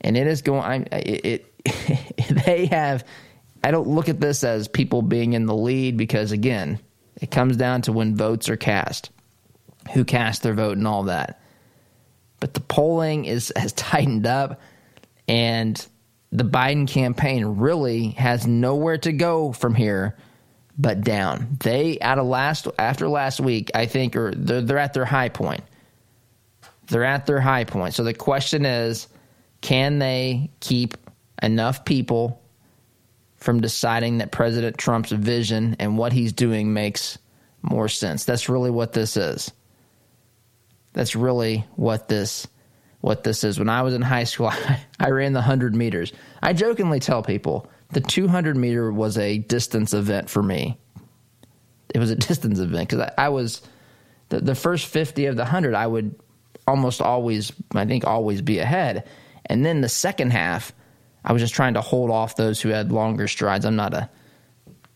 and 0.04 0.16
it 0.16 0.26
is 0.26 0.42
going. 0.42 0.86
it, 0.92 1.24
it 1.66 2.44
they 2.44 2.66
have. 2.66 3.04
I 3.64 3.70
don't 3.70 3.88
look 3.88 4.10
at 4.10 4.20
this 4.20 4.44
as 4.44 4.68
people 4.68 5.00
being 5.00 5.32
in 5.32 5.46
the 5.46 5.56
lead 5.56 5.96
because 5.96 6.30
again, 6.30 6.78
it 7.20 7.30
comes 7.30 7.56
down 7.56 7.82
to 7.82 7.92
when 7.92 8.14
votes 8.14 8.48
are 8.50 8.56
cast, 8.56 9.10
who 9.94 10.04
cast 10.04 10.42
their 10.42 10.52
vote, 10.52 10.76
and 10.76 10.86
all 10.86 11.04
that. 11.04 11.40
But 12.38 12.54
the 12.54 12.60
polling 12.60 13.24
is 13.24 13.52
has 13.56 13.72
tightened 13.72 14.26
up, 14.26 14.60
and 15.26 15.84
the 16.30 16.44
Biden 16.44 16.86
campaign 16.86 17.44
really 17.44 18.08
has 18.10 18.46
nowhere 18.46 18.98
to 18.98 19.12
go 19.12 19.52
from 19.52 19.74
here 19.74 20.16
but 20.76 21.00
down. 21.00 21.56
They 21.60 21.98
out 22.00 22.18
of 22.18 22.26
last 22.26 22.68
after 22.78 23.08
last 23.08 23.40
week, 23.40 23.70
I 23.74 23.86
think, 23.86 24.16
or 24.16 24.32
they're, 24.34 24.60
they're 24.60 24.78
at 24.78 24.92
their 24.92 25.04
high 25.06 25.30
point. 25.30 25.62
They're 26.88 27.04
at 27.04 27.24
their 27.24 27.40
high 27.40 27.64
point. 27.64 27.94
So 27.94 28.04
the 28.04 28.12
question 28.12 28.66
is 28.66 29.08
Can 29.64 29.98
they 29.98 30.50
keep 30.60 30.98
enough 31.42 31.86
people 31.86 32.42
from 33.38 33.62
deciding 33.62 34.18
that 34.18 34.30
President 34.30 34.76
Trump's 34.76 35.10
vision 35.10 35.76
and 35.78 35.96
what 35.96 36.12
he's 36.12 36.34
doing 36.34 36.74
makes 36.74 37.16
more 37.62 37.88
sense? 37.88 38.26
That's 38.26 38.50
really 38.50 38.70
what 38.70 38.92
this 38.92 39.16
is. 39.16 39.50
That's 40.92 41.16
really 41.16 41.64
what 41.76 42.08
this 42.08 42.46
what 43.00 43.24
this 43.24 43.42
is. 43.42 43.58
When 43.58 43.70
I 43.70 43.80
was 43.80 43.94
in 43.94 44.02
high 44.02 44.24
school, 44.24 44.48
I, 44.52 44.80
I 45.00 45.08
ran 45.08 45.32
the 45.32 45.38
100 45.38 45.74
meters. 45.74 46.12
I 46.42 46.52
jokingly 46.52 47.00
tell 47.00 47.22
people 47.22 47.66
the 47.88 48.02
200 48.02 48.58
meter 48.58 48.92
was 48.92 49.16
a 49.16 49.38
distance 49.38 49.94
event 49.94 50.28
for 50.28 50.42
me. 50.42 50.76
It 51.94 52.00
was 52.00 52.10
a 52.10 52.16
distance 52.16 52.58
event 52.58 52.90
because 52.90 53.10
I, 53.16 53.24
I, 53.24 53.28
was 53.30 53.62
the, 54.28 54.40
the 54.40 54.54
first 54.54 54.88
50 54.88 55.24
of 55.24 55.36
the 55.36 55.42
100, 55.44 55.74
I 55.74 55.86
would 55.86 56.20
almost 56.66 57.00
always, 57.00 57.50
I 57.74 57.86
think, 57.86 58.06
always 58.06 58.42
be 58.42 58.58
ahead. 58.58 59.08
And 59.46 59.64
then 59.64 59.80
the 59.80 59.88
second 59.88 60.30
half, 60.30 60.72
I 61.24 61.32
was 61.32 61.42
just 61.42 61.54
trying 61.54 61.74
to 61.74 61.80
hold 61.80 62.10
off 62.10 62.36
those 62.36 62.60
who 62.60 62.70
had 62.70 62.92
longer 62.92 63.28
strides. 63.28 63.64
I'm 63.64 63.76
not 63.76 63.94
a, 63.94 64.08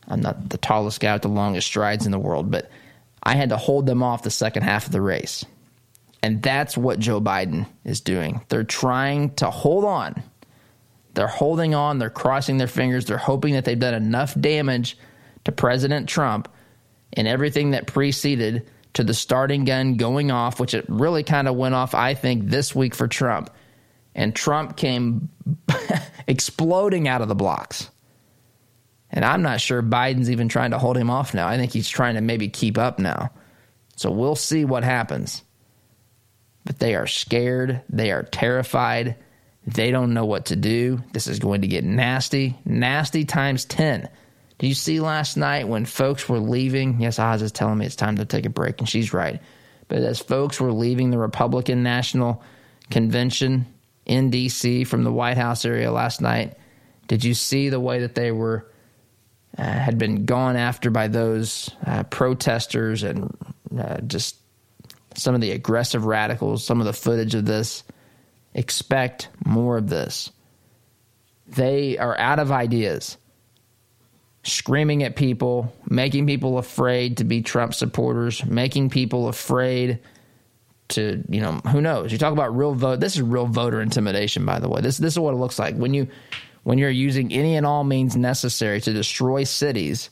I'm 0.07 0.21
not 0.21 0.49
the 0.49 0.59
tallest 0.59 1.01
guy 1.01 1.13
with 1.13 1.23
the 1.23 1.29
longest 1.29 1.67
strides 1.67 2.07
in 2.07 2.13
the 2.13 2.19
world, 2.19 2.51
but 2.51 2.71
I 3.23 3.35
had 3.35 3.51
to 3.51 3.57
hold 3.57 3.87
them 3.87 4.03
off 4.03 4.23
the 4.23 4.31
second 4.31 4.63
half 4.63 4.87
of 4.87 4.93
the 4.93 5.01
race. 5.01 5.45
And 6.23 6.43
that's 6.43 6.77
what 6.77 6.99
Joe 6.99 7.21
Biden 7.21 7.67
is 7.85 8.01
doing. 8.01 8.41
They're 8.49 8.65
trying 8.65 9.35
to 9.37 9.51
hold 9.51 9.85
on. 9.85 10.23
They're 11.15 11.27
holding 11.27 11.75
on. 11.75 11.99
They're 11.99 12.11
crossing 12.11 12.59
their 12.59 12.67
fingers. 12.67 13.05
They're 13.05 13.19
hoping 13.19 13.55
that 13.55 13.65
they've 13.65 13.79
done 13.79 13.95
enough 13.95 14.39
damage 14.39 14.99
to 15.45 15.53
President 15.53 16.09
Trump 16.09 16.49
and 17.13 17.27
everything 17.27 17.71
that 17.71 17.87
preceded 17.87 18.69
to 18.95 19.05
the 19.05 19.15
starting 19.15 19.65
gun 19.65 19.97
going 19.97 20.31
off, 20.31 20.59
which 20.59 20.75
it 20.75 20.85
really 20.89 21.23
kind 21.23 21.49
of 21.49 21.57
went 21.57 21.75
off, 21.75 21.95
I 21.95 22.15
think, 22.15 22.49
this 22.49 22.75
week 22.75 22.95
for 22.95 23.07
Trump. 23.07 23.51
And 24.15 24.35
Trump 24.35 24.77
came 24.77 25.29
exploding 26.27 27.09
out 27.09 27.23
of 27.23 27.29
the 27.29 27.35
blocks. 27.35 27.91
And 29.11 29.25
I'm 29.25 29.43
not 29.43 29.61
sure 29.61 29.83
Biden's 29.83 30.31
even 30.31 30.49
trying 30.49 30.73
to 30.73 30.79
hold 30.79 30.97
him 30.97 31.11
off 31.11 31.35
now. 31.35 31.49
I 31.49 31.57
think 31.57 31.73
he's 31.73 31.89
trying 31.89 32.17
to 32.17 32.21
maybe 32.21 32.49
keep 32.49 32.77
up 32.77 32.99
now. 32.99 33.31
So 33.97 34.11
we'll 34.11 34.37
see 34.37 34.65
what 34.65 34.85
happens 34.85 35.43
but 36.69 36.79
they 36.79 36.95
are 36.95 37.07
scared. 37.07 37.81
They 37.89 38.13
are 38.13 38.25
terrified. 38.25 39.17
They 39.67 39.91
don't 39.91 40.13
know 40.13 40.27
what 40.27 40.45
to 40.47 40.57
do. 40.57 41.03
This 41.15 41.27
is 41.27 41.39
going 41.39 41.63
to 41.63 41.67
get 41.67 41.83
nasty, 41.83 42.59
nasty 42.67 43.25
times 43.25 43.65
10. 43.65 44.07
Did 44.59 44.67
you 44.67 44.75
see 44.75 45.01
last 45.01 45.39
night 45.39 45.67
when 45.67 45.87
folks 45.87 46.29
were 46.29 46.39
leaving? 46.39 47.01
Yes, 47.01 47.19
Oz 47.19 47.41
is 47.41 47.53
telling 47.53 47.79
me 47.79 47.87
it's 47.87 47.97
time 47.97 48.17
to 48.17 48.27
take 48.27 48.45
a 48.45 48.51
break, 48.51 48.81
and 48.81 48.89
she's 48.89 49.15
right. 49.15 49.41
But 49.89 50.03
as 50.03 50.19
folks 50.19 50.61
were 50.61 50.71
leaving 50.71 51.09
the 51.09 51.17
Republican 51.17 51.83
National 51.83 52.43
Convention 52.91 53.65
in 54.09 54.31
D.C. 54.31 54.85
from 54.85 55.05
the 55.05 55.13
White 55.13 55.37
House 55.37 55.65
area 55.65 55.93
last 55.93 56.21
night, 56.21 56.57
did 57.07 57.23
you 57.23 57.35
see 57.35 57.69
the 57.69 57.81
way 57.81 58.01
that 58.01 58.15
they 58.15 58.33
were 58.33 58.71
uh, 59.57 59.63
had 59.63 59.99
been 59.99 60.25
gone 60.25 60.57
after 60.57 60.91
by 60.91 61.09
those 61.09 61.71
uh, 61.87 62.05
protesters 62.05 63.03
and 63.03 63.35
uh, 63.79 64.01
just 64.03 64.37
some 65.15 65.35
of 65.35 65.41
the 65.41 65.51
aggressive 65.51 66.05
radicals, 66.05 66.65
some 66.65 66.81
of 66.81 66.87
the 66.87 66.93
footage 66.93 67.35
of 67.35 67.45
this. 67.45 67.83
Expect 68.55 69.29
more 69.45 69.77
of 69.77 69.89
this. 69.89 70.31
They 71.49 71.99
are 71.99 72.17
out 72.19 72.39
of 72.39 72.53
ideas, 72.53 73.17
screaming 74.45 75.03
at 75.03 75.17
people, 75.17 75.73
making 75.89 76.27
people 76.27 76.59
afraid 76.59 77.17
to 77.19 77.25
be 77.25 77.43
Trump 77.43 77.75
supporters, 77.75 78.45
making 78.45 78.91
people 78.91 79.29
afraid 79.29 79.99
to, 80.91 81.23
you 81.29 81.41
know, 81.41 81.53
who 81.71 81.81
knows? 81.81 82.13
You 82.13 82.19
talk 82.19 82.33
about 82.33 82.57
real 82.57 82.75
vote. 82.75 83.01
This 83.01 83.17
is 83.17 83.23
real 83.23 83.47
voter 83.47 83.81
intimidation, 83.81 84.45
by 84.47 84.59
the 84.59 84.69
way. 84.69 84.81
This 84.81 84.99
this 84.99 85.15
is 85.15 85.19
what 85.19 85.35
it 85.35 85.39
looks 85.39 85.59
like 85.59 85.77
when 85.77 85.95
you 85.95 86.09
when 86.65 86.79
you're 86.79 86.91
using 86.91 87.33
any 87.33 87.57
and 87.57 87.67
all 87.67 87.85
means 87.85 88.17
necessary 88.17 88.81
to 88.81 88.93
destroy 88.93 89.45
cities 89.45 90.11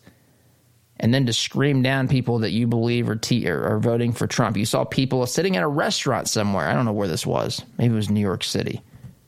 and 0.99 1.13
then 1.13 1.27
to 1.27 1.33
scream 1.33 1.83
down 1.83 2.09
people 2.09 2.39
that 2.39 2.53
you 2.53 2.67
believe 2.67 3.09
are, 3.11 3.17
t- 3.17 3.47
are 3.47 3.79
voting 3.79 4.13
for 4.13 4.27
Trump. 4.27 4.57
You 4.57 4.65
saw 4.65 4.85
people 4.85 5.27
sitting 5.27 5.57
at 5.57 5.63
a 5.63 5.69
restaurant 5.69 6.29
somewhere. 6.29 6.67
I 6.67 6.73
don't 6.73 6.87
know 6.87 6.93
where 6.93 7.09
this 7.09 7.27
was. 7.27 7.63
Maybe 7.77 7.93
it 7.93 7.97
was 7.97 8.09
New 8.09 8.21
York 8.21 8.43
City. 8.45 8.81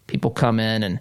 People 0.06 0.30
come 0.30 0.58
in 0.60 0.82
and 0.82 1.00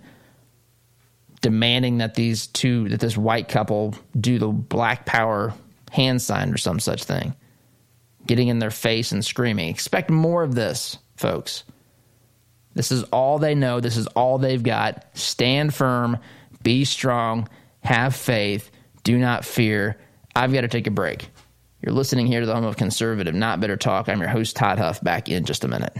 demanding 1.41 1.99
that 1.99 2.15
these 2.15 2.47
two 2.47 2.89
that 2.89 2.99
this 2.99 3.15
white 3.15 3.47
couple 3.47 3.95
do 4.19 4.39
the 4.39 4.47
black 4.47 5.05
power 5.05 5.53
hand 5.91 6.21
sign 6.21 6.51
or 6.51 6.57
some 6.57 6.79
such 6.79 7.03
thing. 7.03 7.33
Getting 8.27 8.49
in 8.49 8.59
their 8.59 8.71
face 8.71 9.11
and 9.11 9.25
screaming. 9.25 9.69
Expect 9.69 10.11
more 10.11 10.43
of 10.43 10.53
this, 10.53 10.97
folks. 11.15 11.63
This 12.75 12.91
is 12.91 13.03
all 13.05 13.39
they 13.39 13.55
know. 13.55 13.79
This 13.79 13.97
is 13.97 14.05
all 14.07 14.37
they've 14.37 14.61
got. 14.61 15.05
Stand 15.17 15.73
firm, 15.73 16.19
be 16.61 16.85
strong, 16.85 17.49
have 17.79 18.15
faith, 18.15 18.69
do 19.03 19.17
not 19.17 19.45
fear 19.45 19.97
I've 20.37 20.53
got 20.53 20.61
to 20.61 20.67
take 20.67 20.85
a 20.85 20.91
break. 20.91 21.29
You're 21.81 21.95
listening 21.95 22.27
here 22.27 22.41
to 22.41 22.45
the 22.45 22.53
home 22.53 22.63
of 22.63 22.77
conservative, 22.77 23.33
not 23.33 23.59
bitter 23.59 23.75
talk. 23.75 24.07
I'm 24.07 24.19
your 24.19 24.29
host, 24.29 24.55
Todd 24.55 24.77
Huff, 24.77 25.01
back 25.03 25.29
in 25.29 25.45
just 25.45 25.63
a 25.63 25.67
minute. 25.67 25.97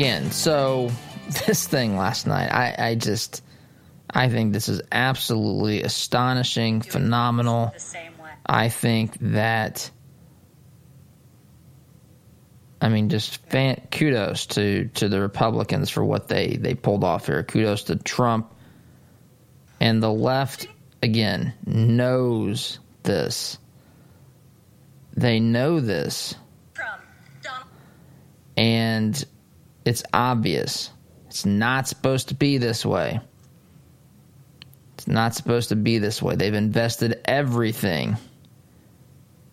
Again, 0.00 0.30
so 0.30 0.90
this 1.46 1.66
thing 1.66 1.94
last 1.94 2.26
night, 2.26 2.50
I, 2.50 2.74
I 2.88 2.94
just 2.94 3.44
I 4.08 4.30
think 4.30 4.54
this 4.54 4.70
is 4.70 4.80
absolutely 4.90 5.82
astonishing, 5.82 6.80
phenomenal. 6.80 7.74
I 8.46 8.70
think 8.70 9.18
that, 9.20 9.90
I 12.80 12.88
mean, 12.88 13.10
just 13.10 13.46
fan, 13.50 13.88
kudos 13.90 14.46
to, 14.46 14.88
to 14.94 15.10
the 15.10 15.20
Republicans 15.20 15.90
for 15.90 16.02
what 16.02 16.28
they, 16.28 16.56
they 16.58 16.74
pulled 16.74 17.04
off 17.04 17.26
here. 17.26 17.42
Kudos 17.42 17.84
to 17.84 17.96
Trump. 17.96 18.54
And 19.80 20.02
the 20.02 20.10
left, 20.10 20.66
again, 21.02 21.52
knows 21.66 22.78
this. 23.02 23.58
They 25.12 25.40
know 25.40 25.80
this. 25.80 26.34
And 28.56 29.22
it's 29.84 30.02
obvious. 30.12 30.90
It's 31.26 31.46
not 31.46 31.88
supposed 31.88 32.28
to 32.28 32.34
be 32.34 32.58
this 32.58 32.84
way. 32.84 33.20
It's 34.94 35.08
not 35.08 35.34
supposed 35.34 35.70
to 35.70 35.76
be 35.76 35.98
this 35.98 36.20
way. 36.20 36.36
They've 36.36 36.52
invested 36.52 37.20
everything 37.24 38.16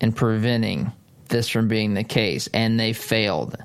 in 0.02 0.12
preventing 0.12 0.92
this 1.30 1.48
from 1.48 1.68
being 1.68 1.94
the 1.94 2.04
case, 2.04 2.48
and 2.54 2.80
they 2.80 2.94
failed. 2.94 3.56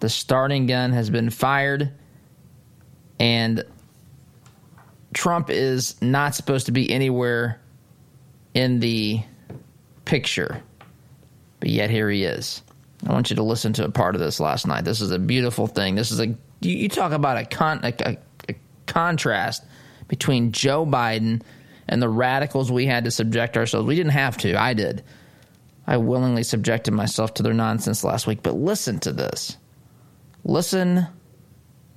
The 0.00 0.08
starting 0.08 0.66
gun 0.66 0.92
has 0.92 1.08
been 1.10 1.30
fired, 1.30 1.92
and 3.18 3.64
Trump 5.14 5.48
is 5.48 6.00
not 6.02 6.34
supposed 6.34 6.66
to 6.66 6.72
be 6.72 6.90
anywhere 6.90 7.60
in 8.52 8.80
the 8.80 9.22
picture, 10.04 10.62
but 11.60 11.70
yet 11.70 11.88
here 11.88 12.10
he 12.10 12.24
is. 12.24 12.62
I 13.06 13.12
want 13.12 13.30
you 13.30 13.36
to 13.36 13.42
listen 13.42 13.72
to 13.74 13.84
a 13.84 13.90
part 13.90 14.14
of 14.14 14.20
this 14.20 14.40
last 14.40 14.66
night. 14.66 14.84
This 14.84 15.00
is 15.00 15.10
a 15.10 15.18
beautiful 15.18 15.66
thing. 15.66 15.94
This 15.94 16.10
is 16.10 16.20
a 16.20 16.26
you, 16.26 16.36
you 16.76 16.88
talk 16.88 17.12
about 17.12 17.36
a, 17.36 17.44
con, 17.44 17.80
a, 17.82 17.92
a, 18.00 18.16
a 18.48 18.54
contrast 18.86 19.64
between 20.08 20.52
Joe 20.52 20.86
Biden 20.86 21.42
and 21.88 22.00
the 22.00 22.08
radicals 22.08 22.72
we 22.72 22.86
had 22.86 23.04
to 23.04 23.10
subject 23.10 23.56
ourselves. 23.56 23.86
We 23.86 23.96
didn't 23.96 24.12
have 24.12 24.38
to. 24.38 24.58
I 24.58 24.74
did. 24.74 25.04
I 25.86 25.98
willingly 25.98 26.42
subjected 26.42 26.92
myself 26.92 27.34
to 27.34 27.42
their 27.42 27.52
nonsense 27.52 28.04
last 28.04 28.26
week. 28.26 28.42
But 28.42 28.54
listen 28.54 28.98
to 29.00 29.12
this. 29.12 29.58
Listen 30.44 31.06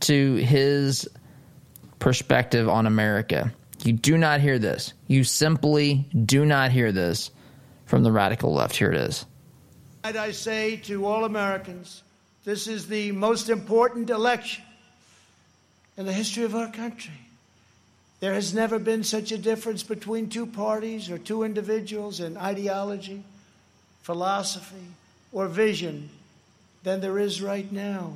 to 0.02 0.36
his 0.36 1.08
perspective 2.00 2.68
on 2.68 2.86
America. 2.86 3.54
You 3.84 3.94
do 3.94 4.18
not 4.18 4.42
hear 4.42 4.60
this. 4.60 4.94
You 5.08 5.24
simply 5.24 6.10
do 6.26 6.46
not 6.46 6.72
hear 6.72 6.92
this 6.92 7.32
from 7.86 8.04
the 8.04 8.12
radical 8.12 8.54
left. 8.54 8.76
Here 8.76 8.92
it 8.92 8.98
is. 8.98 9.26
I 10.16 10.32
say 10.32 10.78
to 10.78 11.06
all 11.06 11.26
Americans, 11.26 12.04
this 12.46 12.68
is 12.68 12.88
the 12.88 13.12
most 13.12 13.50
important 13.50 14.10
election 14.10 14.64
in 15.98 16.06
the 16.06 16.14
history 16.14 16.44
of 16.44 16.56
our 16.56 16.72
country. 16.72 17.14
There 18.20 18.34
has 18.34 18.54
never 18.54 18.80
been 18.80 19.04
such 19.04 19.32
a 19.32 19.38
difference 19.38 19.84
between 19.84 20.30
two 20.30 20.46
parties 20.46 21.10
or 21.10 21.18
two 21.18 21.44
individuals 21.44 22.20
in 22.20 22.38
ideology, 22.38 23.24
philosophy, 24.02 24.88
or 25.32 25.48
vision 25.48 26.10
than 26.84 27.02
there 27.02 27.20
is 27.20 27.42
right 27.42 27.72
now. 27.72 28.14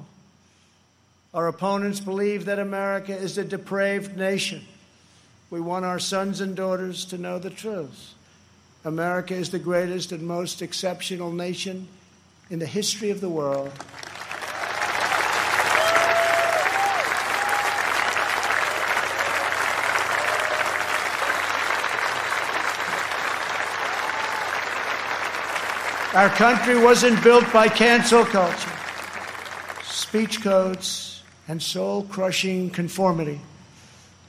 Our 1.34 1.47
opponents 1.47 1.99
believe 1.99 2.45
that 2.45 2.60
America 2.60 3.15
is 3.15 3.38
a 3.38 3.43
depraved 3.43 4.17
nation. 4.17 4.63
We 5.49 5.62
want 5.62 5.86
our 5.86 5.99
sons 5.99 6.41
and 6.41 6.56
daughters 6.56 7.06
to 7.06 7.17
know 7.17 7.38
the 7.38 7.49
truth. 7.49 8.13
America 8.84 9.36
is 9.36 9.52
the 9.52 9.60
greatest 9.60 10.12
and 10.12 10.24
most 10.24 10.62
exceptional 10.62 11.32
nation 11.32 11.88
in 12.50 12.58
the 12.58 12.65
history 12.65 13.12
of 13.12 13.22
the 13.22 13.30
world. 13.30 13.72
Our 26.13 26.30
country 26.30 26.78
wasn't 26.78 27.24
built 27.24 27.46
by 27.54 27.70
cancel 27.70 28.26
culture, 28.26 28.72
speech 29.84 30.41
codes, 30.41 31.22
and 31.48 31.62
soul 31.62 32.04
crushing 32.04 32.70
conformity. 32.70 33.39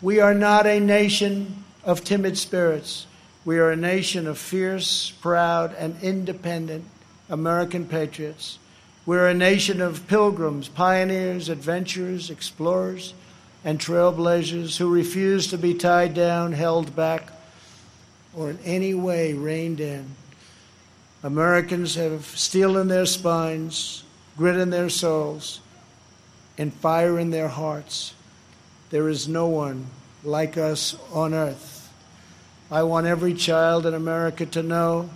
We 0.01 0.21
are 0.21 0.35
not 0.35 0.67
a 0.67 0.79
nation 0.79 1.65
of 1.85 2.05
timid 2.05 2.39
spirits. 2.39 3.07
We 3.45 3.59
are 3.59 3.71
a 3.71 3.77
nation 3.77 4.29
of 4.29 4.39
fierce, 4.39 5.11
proud, 5.11 5.75
and 5.75 6.01
independent 6.03 6.85
American 7.29 7.87
patriots. 7.87 8.59
We're 9.05 9.27
a 9.27 9.35
nation 9.35 9.81
of 9.81 10.07
pilgrims, 10.07 10.69
pioneers, 10.69 11.49
adventurers, 11.49 12.31
explorers, 12.31 13.15
and 13.65 13.81
trailblazers 13.81 14.77
who 14.77 14.89
refuse 14.89 15.49
to 15.49 15.59
be 15.59 15.75
tied 15.75 16.15
down, 16.15 16.53
held 16.53 16.95
back, 16.95 17.33
or 18.37 18.51
in 18.51 18.59
any 18.65 18.95
way 18.95 19.35
reined 19.35 19.81
in. 19.81 20.07
Americans 21.25 21.97
have 21.97 22.27
steel 22.27 22.77
in 22.77 22.87
their 22.89 23.07
spines, 23.07 24.05
grit 24.37 24.57
in 24.57 24.71
their 24.71 24.89
souls, 24.89 25.61
and 26.59 26.73
fire 26.73 27.19
in 27.19 27.31
their 27.31 27.49
hearts. 27.49 28.15
There 28.91 29.09
is 29.09 29.27
no 29.27 29.47
one 29.47 29.87
like 30.23 30.57
us 30.57 30.97
on 31.13 31.35
earth. 31.35 31.72
I 32.73 32.85
want 32.85 33.07
every 33.07 33.35
child 33.35 33.85
in 33.85 33.93
America 33.93 34.47
to 34.47 34.63
know 34.63 35.11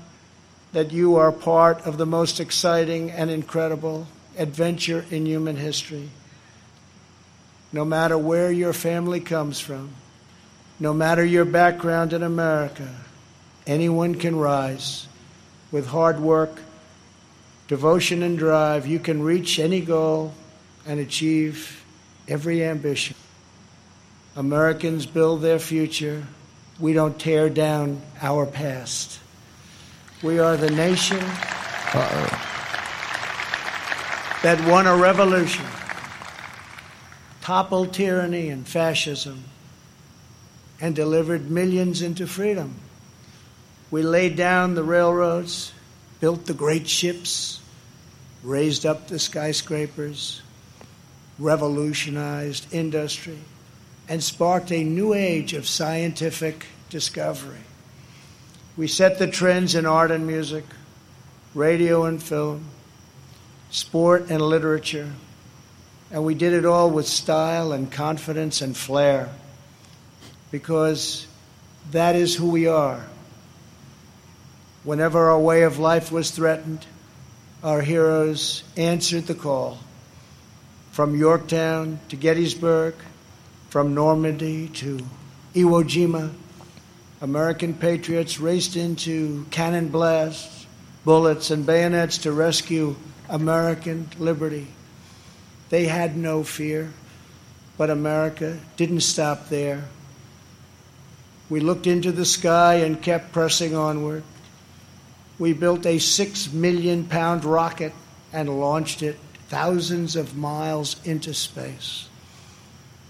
that 0.73 0.93
you 0.93 1.17
are 1.17 1.33
part 1.33 1.87
of 1.87 1.97
the 1.97 2.05
most 2.05 2.39
exciting 2.39 3.11
and 3.11 3.31
incredible 3.31 4.07
adventure 4.37 5.07
in 5.11 5.25
human 5.25 5.57
history. 5.57 6.11
No 7.73 7.83
matter 7.83 8.19
where 8.19 8.53
your 8.53 8.75
family 8.75 9.21
comes 9.21 9.59
from, 9.59 9.89
no 10.79 10.93
matter 10.93 11.25
your 11.25 11.47
background 11.47 12.13
in 12.13 12.23
America, 12.23 12.95
anyone 13.67 14.17
can 14.17 14.37
rise. 14.37 15.09
With 15.73 15.87
hard 15.87 16.21
work, 16.21 16.61
devotion, 17.69 18.23
and 18.23 18.37
drive, 18.37 18.87
you 18.87 18.99
can 18.99 19.23
reach 19.23 19.59
any 19.59 19.81
goal 19.81 20.35
and 20.87 21.01
achieve 21.01 21.83
every 22.29 22.63
ambition. 22.63 23.17
Americans 24.37 25.07
build 25.07 25.41
their 25.41 25.59
future. 25.59 26.27
We 26.79 26.93
don't 26.93 27.19
tear 27.19 27.49
down 27.49 28.03
our 28.21 28.45
past. 28.45 29.19
We 30.23 30.39
are 30.39 30.57
the 30.57 30.71
nation 30.71 31.19
Uh-oh. 31.19 32.41
that 34.43 34.67
won 34.69 34.87
a 34.87 34.97
revolution, 34.97 35.65
toppled 37.41 37.95
tyranny 37.95 38.49
and 38.49 38.67
fascism, 38.67 39.45
and 40.81 40.95
delivered 40.95 41.51
millions 41.51 42.03
into 42.03 42.27
freedom. 42.27 42.75
We 43.91 44.03
laid 44.03 44.37
down 44.37 44.75
the 44.75 44.83
railroads, 44.83 45.73
built 46.21 46.45
the 46.47 46.55
great 46.55 46.89
ships, 46.89 47.61
raised 48.43 48.85
up 48.85 49.09
the 49.09 49.19
skyscrapers, 49.19 50.43
revolutionized 51.39 52.73
industry, 52.73 53.39
and 54.09 54.23
sparked 54.23 54.71
a 54.71 54.85
new 54.85 55.13
age 55.13 55.53
of 55.53 55.67
scientific 55.67 56.67
discovery. 56.91 57.59
We 58.77 58.87
set 58.87 59.19
the 59.19 59.27
trends 59.27 59.75
in 59.75 59.87
art 59.87 60.11
and 60.11 60.27
music, 60.27 60.65
radio 61.55 62.05
and 62.05 62.23
film, 62.23 62.67
sport 63.71 64.31
and 64.31 64.41
literature, 64.41 65.13
and 66.11 66.25
we 66.25 66.35
did 66.35 66.53
it 66.53 66.65
all 66.65 66.91
with 66.91 67.07
style 67.07 67.73
and 67.73 67.91
confidence 67.91 68.61
and 68.61 68.77
flair 68.77 69.31
because 70.51 71.27
that 71.91 72.15
is 72.17 72.37
who 72.37 72.51
we 72.51 72.67
are. 72.67 73.05
Whenever 74.85 75.31
our 75.31 75.41
way 75.41 75.63
of 75.63 75.79
life 75.79 76.13
was 76.13 76.31
threatened, 76.31 76.87
our 77.63 77.81
heroes 77.81 78.63
answered 78.77 79.27
the 79.27 79.35
call. 79.35 79.79
From 80.93 81.17
Yorktown 81.17 81.99
to 82.09 82.17
Gettysburg, 82.17 82.95
from 83.69 83.95
Normandy 83.95 84.69
to 84.69 84.99
Iwo 85.55 85.83
Jima, 85.83 86.33
American 87.21 87.75
patriots 87.75 88.39
raced 88.39 88.77
into 88.77 89.47
cannon 89.51 89.89
blasts, 89.89 90.67
bullets, 91.05 91.51
and 91.51 91.65
bayonets 91.65 92.19
to 92.19 92.33
rescue 92.33 92.95
American 93.29 94.09
liberty. 94.19 94.67
They 95.71 95.87
had 95.87 96.17
no 96.17 96.45
fear, 96.45 96.93
but 97.77 97.91
America 97.91 98.59
didn't 98.77 99.01
stop 99.01 99.49
there. 99.49 99.85
We 101.49 101.61
looked 101.61 101.87
into 101.87 102.13
the 102.13 102.25
sky 102.25 102.77
and 102.77 103.01
kept 103.01 103.33
pressing 103.33 103.75
onward. 103.75 104.23
We 105.39 105.53
built 105.53 105.87
a 105.87 105.99
six 105.99 106.53
million 106.53 107.05
pound 107.05 107.45
rocket 107.45 107.93
and 108.33 108.61
launched 108.61 109.03
it 109.03 109.17
thousands 109.49 110.17
of 110.17 110.37
miles 110.37 110.97
into 111.05 111.33
space. 111.35 112.09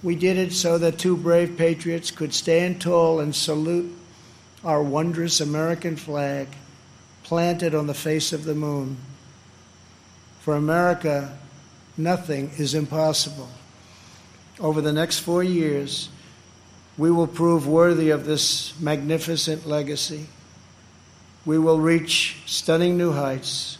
We 0.03 0.15
did 0.15 0.37
it 0.37 0.53
so 0.53 0.79
that 0.79 0.99
two 0.99 1.17
brave 1.17 1.57
patriots 1.57 2.11
could 2.11 2.35
stand 2.35 2.81
tall 2.81 3.19
and 3.21 3.35
salute 3.35 3.93
our 4.65 4.83
wondrous 4.83 5.41
American 5.41 5.97
flag 5.97 6.49
planted 7.23 7.75
on 7.75 7.87
the 7.87 7.95
face 7.95 8.33
of 8.33 8.45
the 8.45 8.55
moon. 8.55 8.97
For 10.41 10.55
America, 10.55 11.37
nothing 11.97 12.51
is 12.57 12.75
impossible. 12.75 13.49
Over 14.61 14.81
the 14.81 14.93
next 14.93 15.21
four 15.21 15.43
years, 15.43 16.09
we 16.99 17.11
will 17.11 17.27
prove 17.27 17.67
worthy 17.67 18.11
of 18.11 18.27
this 18.27 18.79
magnificent 18.81 19.67
legacy. 19.67 20.27
We 21.45 21.59
will 21.59 21.79
reach 21.79 22.39
stunning 22.47 22.97
new 22.97 23.13
heights, 23.13 23.79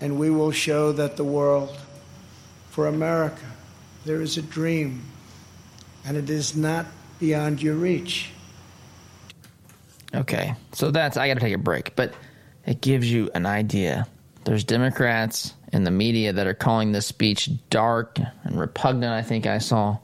and 0.00 0.18
we 0.18 0.30
will 0.30 0.52
show 0.52 0.92
that 0.92 1.16
the 1.16 1.24
world, 1.24 1.76
for 2.70 2.86
America, 2.86 3.46
there 4.04 4.20
is 4.20 4.36
a 4.36 4.42
dream, 4.42 5.02
and 6.04 6.16
it 6.16 6.30
is 6.30 6.56
not 6.56 6.86
beyond 7.18 7.62
your 7.62 7.74
reach. 7.74 8.30
Okay, 10.14 10.54
so 10.72 10.90
that's 10.90 11.16
I 11.16 11.28
got 11.28 11.34
to 11.34 11.40
take 11.40 11.54
a 11.54 11.58
break, 11.58 11.94
but 11.94 12.14
it 12.66 12.80
gives 12.80 13.10
you 13.10 13.30
an 13.34 13.46
idea. 13.46 14.06
There's 14.44 14.64
Democrats 14.64 15.54
in 15.72 15.84
the 15.84 15.90
media 15.90 16.32
that 16.32 16.46
are 16.46 16.54
calling 16.54 16.92
this 16.92 17.06
speech 17.06 17.50
dark 17.68 18.18
and 18.42 18.58
repugnant. 18.58 19.12
I 19.12 19.22
think 19.22 19.46
I 19.46 19.58
saw. 19.58 19.98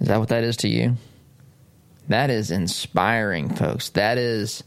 Is 0.00 0.08
that 0.08 0.18
what 0.18 0.28
that 0.28 0.44
is 0.44 0.58
to 0.58 0.68
you? 0.68 0.96
That 2.08 2.30
is 2.30 2.50
inspiring, 2.50 3.54
folks. 3.54 3.90
That 3.90 4.18
is 4.18 4.62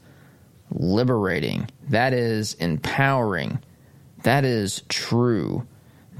liberating. 0.72 1.70
That 1.90 2.14
is 2.14 2.56
empowering. 2.56 3.60
That 4.24 4.44
is 4.44 4.84
true. 4.90 5.66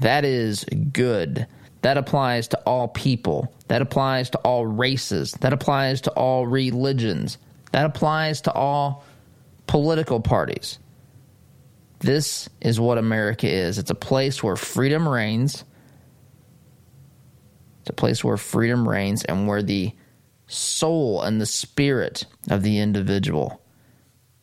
That 0.00 0.24
is 0.24 0.64
good. 0.92 1.46
That 1.82 1.96
applies 1.96 2.48
to 2.48 2.58
all 2.60 2.88
people. 2.88 3.52
That 3.68 3.82
applies 3.82 4.30
to 4.30 4.38
all 4.38 4.66
races. 4.66 5.32
That 5.40 5.52
applies 5.52 6.02
to 6.02 6.10
all 6.10 6.46
religions. 6.46 7.38
That 7.72 7.86
applies 7.86 8.42
to 8.42 8.52
all 8.52 9.04
political 9.66 10.20
parties. 10.20 10.78
This 12.00 12.48
is 12.60 12.80
what 12.80 12.98
America 12.98 13.48
is. 13.48 13.78
It's 13.78 13.90
a 13.90 13.94
place 13.94 14.42
where 14.42 14.56
freedom 14.56 15.08
reigns. 15.08 15.64
It's 17.80 17.90
a 17.90 17.94
place 17.94 18.24
where 18.24 18.36
freedom 18.36 18.88
reigns 18.88 19.24
and 19.24 19.46
where 19.46 19.62
the 19.62 19.92
soul 20.46 21.22
and 21.22 21.40
the 21.40 21.46
spirit 21.46 22.26
of 22.50 22.62
the 22.62 22.80
individual 22.80 23.62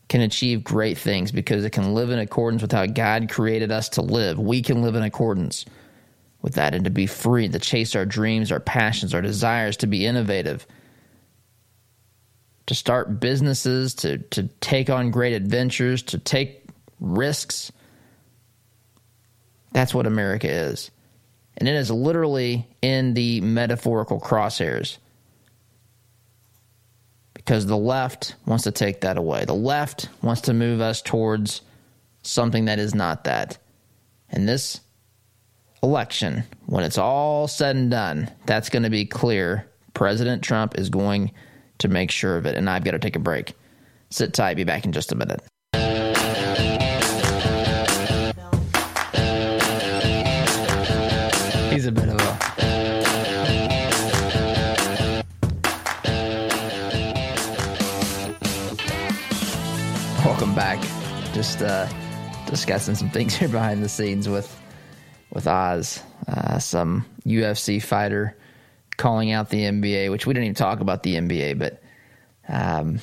can 0.07 0.21
achieve 0.21 0.63
great 0.63 0.97
things 0.97 1.31
because 1.31 1.65
it 1.65 1.71
can 1.71 1.93
live 1.93 2.09
in 2.09 2.19
accordance 2.19 2.61
with 2.61 2.71
how 2.71 2.85
God 2.85 3.29
created 3.29 3.71
us 3.71 3.89
to 3.89 4.01
live. 4.01 4.39
We 4.39 4.61
can 4.61 4.81
live 4.81 4.95
in 4.95 5.03
accordance 5.03 5.65
with 6.41 6.55
that 6.55 6.73
and 6.73 6.83
to 6.85 6.89
be 6.89 7.07
free, 7.07 7.47
to 7.49 7.59
chase 7.59 7.95
our 7.95 8.05
dreams, 8.05 8.51
our 8.51 8.59
passions, 8.59 9.13
our 9.13 9.21
desires, 9.21 9.77
to 9.77 9.87
be 9.87 10.05
innovative, 10.05 10.65
to 12.67 12.75
start 12.75 13.19
businesses, 13.19 13.95
to, 13.95 14.17
to 14.17 14.43
take 14.61 14.89
on 14.89 15.11
great 15.11 15.33
adventures, 15.33 16.03
to 16.03 16.17
take 16.17 16.65
risks. 16.99 17.71
That's 19.71 19.93
what 19.93 20.07
America 20.07 20.49
is. 20.49 20.91
And 21.57 21.67
it 21.67 21.75
is 21.75 21.89
literally 21.89 22.67
in 22.81 23.13
the 23.13 23.41
metaphorical 23.41 24.19
crosshairs 24.19 24.97
because 27.33 27.65
the 27.65 27.77
left 27.77 28.35
wants 28.45 28.65
to 28.65 28.71
take 28.71 29.01
that 29.01 29.17
away. 29.17 29.45
The 29.45 29.55
left 29.55 30.09
wants 30.21 30.41
to 30.41 30.53
move 30.53 30.81
us 30.81 31.01
towards 31.01 31.61
something 32.21 32.65
that 32.65 32.77
is 32.77 32.93
not 32.93 33.23
that. 33.23 33.57
And 34.29 34.47
this 34.47 34.81
election, 35.83 36.43
when 36.65 36.83
it's 36.83 36.97
all 36.97 37.47
said 37.47 37.75
and 37.75 37.91
done, 37.91 38.31
that's 38.45 38.69
going 38.69 38.83
to 38.83 38.89
be 38.89 39.05
clear. 39.05 39.69
President 39.93 40.43
Trump 40.43 40.77
is 40.77 40.89
going 40.89 41.31
to 41.79 41.87
make 41.87 42.11
sure 42.11 42.37
of 42.37 42.45
it. 42.45 42.55
And 42.55 42.69
I've 42.69 42.83
got 42.83 42.91
to 42.91 42.99
take 42.99 43.15
a 43.15 43.19
break. 43.19 43.53
Sit 44.09 44.33
tight, 44.33 44.55
be 44.55 44.63
back 44.63 44.85
in 44.85 44.91
just 44.91 45.11
a 45.11 45.15
minute. 45.15 45.41
He's 51.71 51.85
a 51.85 51.91
bit 51.91 52.09
of 52.09 52.19
a. 52.19 52.37
Welcome 60.25 60.55
back. 60.55 60.81
Just 61.33 61.61
uh, 61.61 61.87
discussing 62.47 62.95
some 62.95 63.09
things 63.09 63.35
here 63.35 63.49
behind 63.49 63.83
the 63.83 63.89
scenes 63.89 64.27
with 64.27 64.59
with 65.31 65.47
Oz, 65.47 66.01
uh, 66.27 66.59
some 66.59 67.05
UFC 67.25 67.81
fighter 67.81 68.35
calling 68.97 69.31
out 69.31 69.49
the 69.49 69.61
NBA, 69.61 70.11
which 70.11 70.25
we 70.25 70.33
didn't 70.33 70.45
even 70.45 70.55
talk 70.55 70.79
about 70.79 71.03
the 71.03 71.15
NBA, 71.15 71.59
but 71.59 71.81
um, 72.47 72.99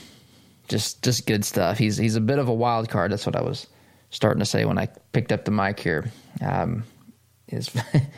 just 0.68 1.02
just 1.02 1.26
good 1.26 1.44
stuff. 1.44 1.78
He's 1.78 1.96
he's 1.96 2.16
a 2.16 2.20
bit 2.20 2.38
of 2.38 2.48
a 2.48 2.54
wild 2.54 2.88
card. 2.88 3.12
That's 3.12 3.26
what 3.26 3.36
I 3.36 3.42
was 3.42 3.66
starting 4.10 4.40
to 4.40 4.46
say 4.46 4.64
when 4.64 4.78
I 4.78 4.88
picked 5.12 5.32
up 5.32 5.44
the 5.44 5.50
mic 5.50 5.80
here. 5.80 6.10
Um, 6.40 6.84
he's 7.46 7.70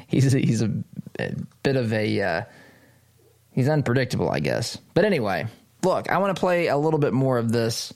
he's 0.07 0.33
he's 0.33 0.63
a, 0.63 0.71
a 1.19 1.35
bit 1.63 1.77
of 1.77 1.93
a 1.93 2.21
uh, 2.21 2.43
he's 3.53 3.69
unpredictable, 3.69 4.31
I 4.31 4.41
guess. 4.41 4.79
But 4.95 5.05
anyway, 5.05 5.47
look, 5.83 6.11
I 6.11 6.19
want 6.19 6.35
to 6.35 6.41
play 6.41 6.69
a 6.69 6.77
little 6.77 7.01
bit 7.01 7.13
more 7.13 7.39
of 7.39 7.53
this. 7.53 7.93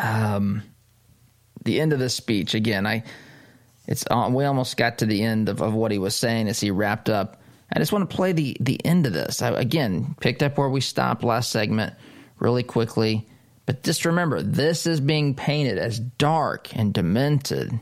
Um, 0.00 0.62
the 1.64 1.80
end 1.80 1.92
of 1.92 1.98
this 1.98 2.14
speech 2.14 2.54
again. 2.54 2.86
I 2.86 3.04
it's 3.88 4.04
uh, 4.10 4.28
we 4.30 4.44
almost 4.44 4.76
got 4.76 4.98
to 4.98 5.06
the 5.06 5.22
end 5.22 5.48
of, 5.48 5.62
of 5.62 5.72
what 5.74 5.90
he 5.90 5.98
was 5.98 6.14
saying 6.14 6.46
as 6.46 6.60
he 6.60 6.70
wrapped 6.70 7.08
up. 7.08 7.40
I 7.72 7.78
just 7.78 7.90
want 7.90 8.08
to 8.08 8.14
play 8.14 8.32
the 8.32 8.56
the 8.60 8.84
end 8.84 9.06
of 9.06 9.14
this. 9.14 9.42
I, 9.42 9.50
again, 9.50 10.14
picked 10.20 10.42
up 10.42 10.58
where 10.58 10.68
we 10.68 10.82
stopped 10.82 11.24
last 11.24 11.50
segment 11.50 11.94
really 12.38 12.62
quickly. 12.62 13.26
But 13.66 13.82
just 13.82 14.04
remember, 14.04 14.42
this 14.42 14.86
is 14.86 15.00
being 15.00 15.34
painted 15.34 15.78
as 15.78 15.98
dark 15.98 16.74
and 16.76 16.92
demented 16.94 17.78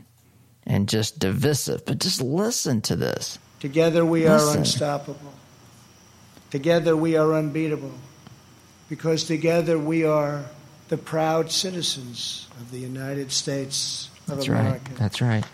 and 0.65 0.89
just 0.89 1.19
divisive. 1.19 1.85
But 1.85 1.99
just 1.99 2.21
listen 2.21 2.81
to 2.83 2.95
this. 2.95 3.37
Together 3.59 4.05
we 4.05 4.27
listen. 4.27 4.49
are 4.49 4.57
unstoppable. 4.59 5.33
Together 6.51 6.95
we 6.95 7.17
are 7.17 7.33
unbeatable. 7.33 7.93
Because 8.89 9.25
together 9.25 9.77
we 9.77 10.05
are 10.05 10.45
the 10.87 10.97
proud 10.97 11.51
citizens 11.51 12.47
of 12.59 12.71
the 12.71 12.79
United 12.79 13.31
States 13.31 14.09
of 14.27 14.37
That's 14.37 14.47
America. 14.47 14.81
Right. 14.89 14.97
That's 14.97 15.21
right. 15.21 15.45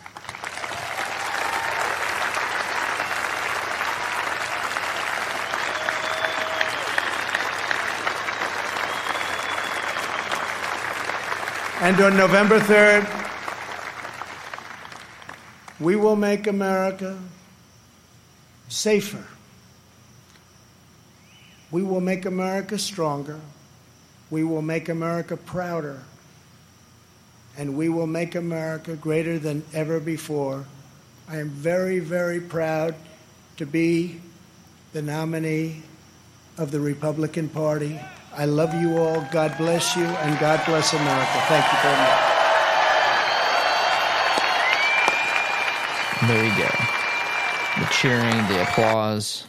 And 11.84 12.00
on 12.00 12.16
November 12.16 12.62
3rd, 12.62 13.06
we 15.82 15.98
will 15.98 16.16
make 16.16 16.48
America 16.48 17.20
safer. 18.70 19.26
We 21.72 21.84
will 21.84 22.00
make 22.00 22.24
America 22.26 22.80
stronger. 22.80 23.38
We 24.30 24.46
will 24.46 24.62
make 24.62 24.88
America 24.88 25.36
prouder. 25.36 26.02
And 27.58 27.76
we 27.76 27.90
will 27.90 28.08
make 28.08 28.36
America 28.36 28.96
greater 28.96 29.38
than 29.38 29.62
ever 29.74 30.00
before. 30.00 30.64
I 31.28 31.40
am 31.40 31.50
very, 31.50 32.00
very 32.00 32.40
proud 32.40 32.96
to 33.58 33.66
be 33.66 34.22
the 34.94 35.02
nominee 35.02 35.84
of 36.58 36.72
the 36.72 36.80
Republican 36.80 37.50
Party. 37.50 38.00
I 38.36 38.46
love 38.46 38.74
you 38.74 38.98
all. 38.98 39.22
God 39.32 39.56
bless 39.58 39.96
you, 39.96 40.06
and 40.06 40.40
God 40.40 40.62
bless 40.66 40.94
America. 40.94 41.42
Thank 41.48 41.66
you 41.72 41.80
very 41.82 41.98
much. 41.98 42.34
There 46.28 46.44
you 46.46 46.58
go. 46.58 46.70
The 47.80 47.86
cheering, 47.92 48.48
the 48.48 48.64
applause, 48.64 49.46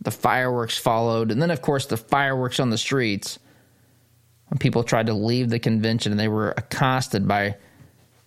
the 0.00 0.10
fireworks 0.10 0.78
followed, 0.78 1.30
and 1.30 1.42
then, 1.42 1.50
of 1.50 1.60
course, 1.60 1.86
the 1.86 1.96
fireworks 1.96 2.58
on 2.60 2.70
the 2.70 2.78
streets 2.78 3.38
when 4.48 4.58
people 4.58 4.82
tried 4.82 5.06
to 5.06 5.14
leave 5.14 5.50
the 5.50 5.58
convention 5.58 6.12
and 6.12 6.18
they 6.18 6.28
were 6.28 6.54
accosted 6.56 7.28
by 7.28 7.56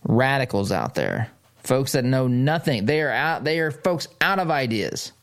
radicals 0.03 0.71
out 0.71 0.93
there, 0.93 1.31
folks 1.63 1.93
that 1.93 2.05
know 2.05 2.27
nothing. 2.27 2.85
They 2.85 3.01
are 3.01 3.11
out. 3.11 3.43
They 3.43 3.59
are 3.59 3.71
folks 3.71 4.07
out 4.19 4.39
of 4.39 4.51
ideas. 4.51 5.13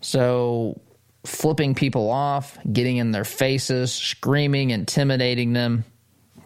So 0.00 0.80
flipping 1.28 1.74
people 1.74 2.10
off, 2.10 2.58
getting 2.72 2.96
in 2.96 3.12
their 3.12 3.24
faces, 3.24 3.92
screaming, 3.92 4.70
intimidating 4.70 5.52
them. 5.52 5.84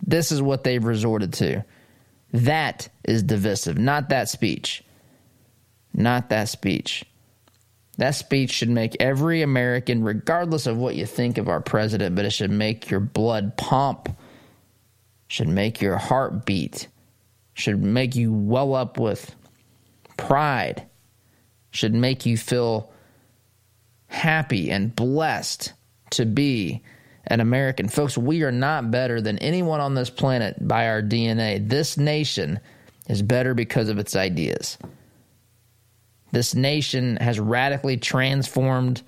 This 0.05 0.33
is 0.33 0.43
what 0.43 0.65
they've 0.65 0.85
resorted 0.85 1.33
to. 1.35 1.65
That 2.33 2.89
is 3.05 3.23
divisive, 3.23 3.79
not 3.79 4.09
that 4.09 4.29
speech. 4.29 4.83
Not 5.95 6.31
that 6.31 6.49
speech. 6.49 7.05
That 7.99 8.15
speech 8.15 8.51
should 8.51 8.71
make 8.71 8.97
every 9.01 9.43
American, 9.43 10.03
regardless 10.03 10.67
of 10.67 10.79
what 10.79 10.97
you 10.97 11.07
think 11.07 11.39
of 11.39 11.49
our 11.49 11.61
president, 11.61 12.17
but 12.17 12.25
it 12.25 12.31
should 12.31 12.51
make 12.51 12.91
your 12.91 13.01
blood 13.01 13.57
pump, 13.57 14.09
should 15.29 15.49
make 15.49 15.81
your 15.81 15.99
heart 15.99 16.47
beat, 16.47 16.89
should 17.55 17.83
make 17.83 18.17
you 18.17 18.33
well 18.33 18.75
up 18.75 18.99
with 18.99 19.35
pride, 20.17 20.87
should 21.71 21.95
make 21.95 22.25
you 22.25 22.39
feel 22.39 22.92
happy 24.13 24.71
and 24.71 24.95
blessed 24.95 25.73
to 26.11 26.27
be 26.27 26.83
an 27.27 27.41
American. 27.41 27.89
Folks, 27.89 28.19
we 28.19 28.43
are 28.43 28.53
not 28.53 28.91
better 28.91 29.21
than 29.21 29.39
anyone 29.39 29.81
on 29.81 29.95
this 29.95 30.11
planet 30.11 30.57
by 30.61 30.89
our 30.89 31.03
DNA. 31.03 31.67
This 31.67 31.97
nation 31.97 32.61
is 33.09 33.23
better 33.23 33.55
because 33.55 33.89
of 33.89 33.99
its 33.99 34.15
ideas. 34.15 34.77
This 36.31 36.55
nation 36.55 37.17
has 37.17 37.41
radically 37.41 37.97
transformed 37.97 39.03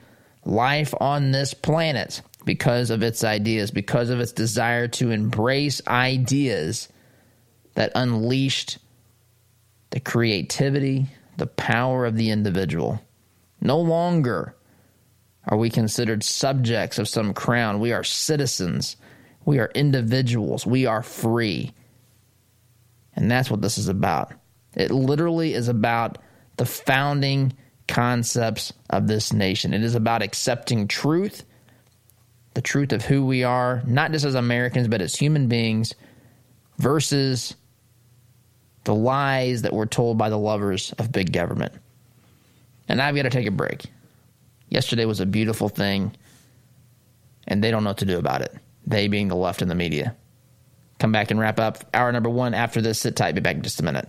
life 0.45 0.95
on 1.01 1.31
this 1.31 1.55
planet 1.55 2.23
because 2.45 2.91
of 2.91 3.03
its 3.03 3.25
ideas, 3.25 3.71
because 3.71 4.11
of 4.11 4.21
its 4.21 4.33
desire 4.33 4.89
to 4.89 5.11
embrace 5.11 5.81
ideas 5.87 6.89
that 7.75 7.93
unleashed 7.95 8.79
the 9.91 10.01
creativity, 10.01 11.07
the 11.37 11.47
power 11.47 12.05
of 12.05 12.17
the 12.17 12.31
individual. 12.31 13.01
No 13.61 13.81
longer 13.81 14.55
are 15.47 15.59
we 15.59 15.71
considered 15.71 16.23
subjects 16.23 16.99
of 16.99 17.09
some 17.09 17.35
crown? 17.35 17.81
We 17.81 17.93
are 17.93 18.05
citizens. 18.05 18.97
We 19.45 19.59
are 19.59 19.71
individuals. 19.75 20.67
We 20.67 20.87
are 20.87 21.03
free. 21.03 21.73
And 23.15 23.31
that's 23.31 23.51
what 23.51 23.61
this 23.61 23.79
is 23.79 23.89
about. 23.89 24.33
It 24.75 24.91
literally 24.91 25.55
is 25.55 25.69
about 25.69 26.19
the 26.57 26.67
founding 26.67 27.53
concepts 27.87 28.73
of 28.91 29.07
this 29.07 29.33
nation. 29.33 29.75
It 29.75 29.83
is 29.83 29.95
about 29.95 30.23
accepting 30.23 30.89
truth, 30.89 31.45
the 32.55 32.63
truth 32.63 32.93
of 32.93 33.05
who 33.05 33.27
we 33.27 33.45
are, 33.45 33.83
not 33.87 34.13
just 34.13 34.25
as 34.25 34.35
Americans, 34.35 34.89
but 34.89 35.03
as 35.03 35.15
human 35.15 35.49
beings, 35.49 35.95
versus 36.79 37.55
the 38.85 38.95
lies 38.95 39.63
that 39.63 39.73
were 39.73 39.87
told 39.87 40.19
by 40.19 40.29
the 40.29 40.39
lovers 40.39 40.93
of 40.99 41.13
big 41.13 41.33
government. 41.33 41.73
And 42.89 43.01
I've 43.01 43.15
got 43.15 43.23
to 43.23 43.31
take 43.31 43.47
a 43.47 43.53
break. 43.53 43.87
Yesterday 44.69 45.05
was 45.05 45.21
a 45.21 45.27
beautiful 45.27 45.69
thing, 45.69 46.17
and 47.47 47.63
they 47.63 47.71
don't 47.71 47.85
know 47.85 47.91
what 47.91 47.99
to 47.99 48.05
do 48.05 48.19
about 48.19 48.43
it. 48.43 48.55
They 48.87 49.09
being 49.09 49.29
the 49.29 49.37
left 49.37 49.63
and 49.63 49.71
the 49.71 49.75
media. 49.75 50.17
Come 50.99 51.13
back 51.13 51.31
and 51.31 51.39
wrap 51.39 51.61
up 51.61 51.85
hour 51.95 52.11
number 52.13 52.31
one 52.31 52.55
after 52.55 52.81
this. 52.81 53.01
Sit 53.01 53.17
tight. 53.17 53.35
Be 53.35 53.41
back 53.41 53.57
in 53.57 53.63
just 53.63 53.81
a 53.81 53.85
minute. 53.85 54.09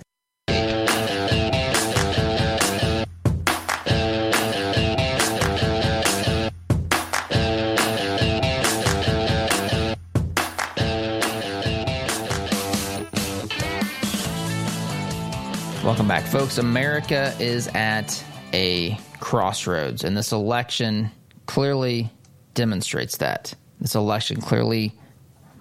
Welcome 15.83 16.07
back, 16.07 16.23
folks. 16.25 16.57
America 16.57 17.35
is 17.39 17.67
at 17.75 18.23
a 18.53 18.97
crossroads, 19.25 20.03
and 20.03 20.15
this 20.15 20.31
election 20.31 21.09
clearly 21.47 22.11
demonstrates 22.53 23.17
that. 23.17 23.55
This 23.81 23.95
election 23.95 24.39
clearly 24.39 24.93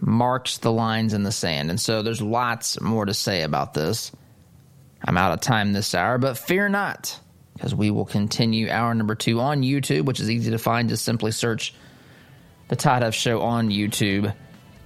marks 0.00 0.58
the 0.58 0.70
lines 0.70 1.14
in 1.14 1.22
the 1.22 1.32
sand. 1.32 1.70
And 1.70 1.80
so 1.80 2.02
there's 2.02 2.20
lots 2.20 2.78
more 2.82 3.06
to 3.06 3.14
say 3.14 3.40
about 3.40 3.72
this. 3.72 4.12
I'm 5.02 5.16
out 5.16 5.32
of 5.32 5.40
time 5.40 5.72
this 5.72 5.94
hour, 5.94 6.18
but 6.18 6.36
fear 6.36 6.68
not, 6.68 7.18
because 7.54 7.74
we 7.74 7.90
will 7.90 8.04
continue 8.04 8.68
hour 8.68 8.94
number 8.94 9.14
two 9.14 9.40
on 9.40 9.62
YouTube, 9.62 10.04
which 10.04 10.20
is 10.20 10.30
easy 10.30 10.50
to 10.50 10.58
find. 10.58 10.90
Just 10.90 11.06
simply 11.06 11.30
search 11.30 11.72
the 12.68 12.76
Todd 12.76 13.02
Huff 13.02 13.14
Show 13.14 13.40
on 13.40 13.70
YouTube. 13.70 14.34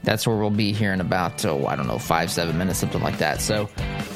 That's 0.04 0.26
where 0.26 0.36
we'll 0.36 0.50
be 0.50 0.72
here 0.72 0.92
in 0.92 1.00
about, 1.00 1.44
oh, 1.44 1.66
I 1.66 1.76
don't 1.76 1.86
know, 1.86 1.98
five, 1.98 2.30
seven 2.30 2.56
minutes, 2.56 2.78
something 2.78 3.02
like 3.02 3.18
that. 3.18 3.40
So 3.40 3.68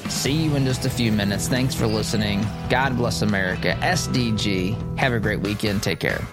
see 0.08 0.32
you 0.32 0.54
in 0.56 0.64
just 0.64 0.84
a 0.84 0.90
few 0.90 1.12
minutes. 1.12 1.48
Thanks 1.48 1.74
for 1.74 1.86
listening. 1.86 2.46
God 2.68 2.96
bless 2.96 3.22
America. 3.22 3.76
SDG. 3.80 4.98
Have 4.98 5.12
a 5.12 5.20
great 5.20 5.40
weekend. 5.40 5.82
Take 5.82 6.00
care. 6.00 6.26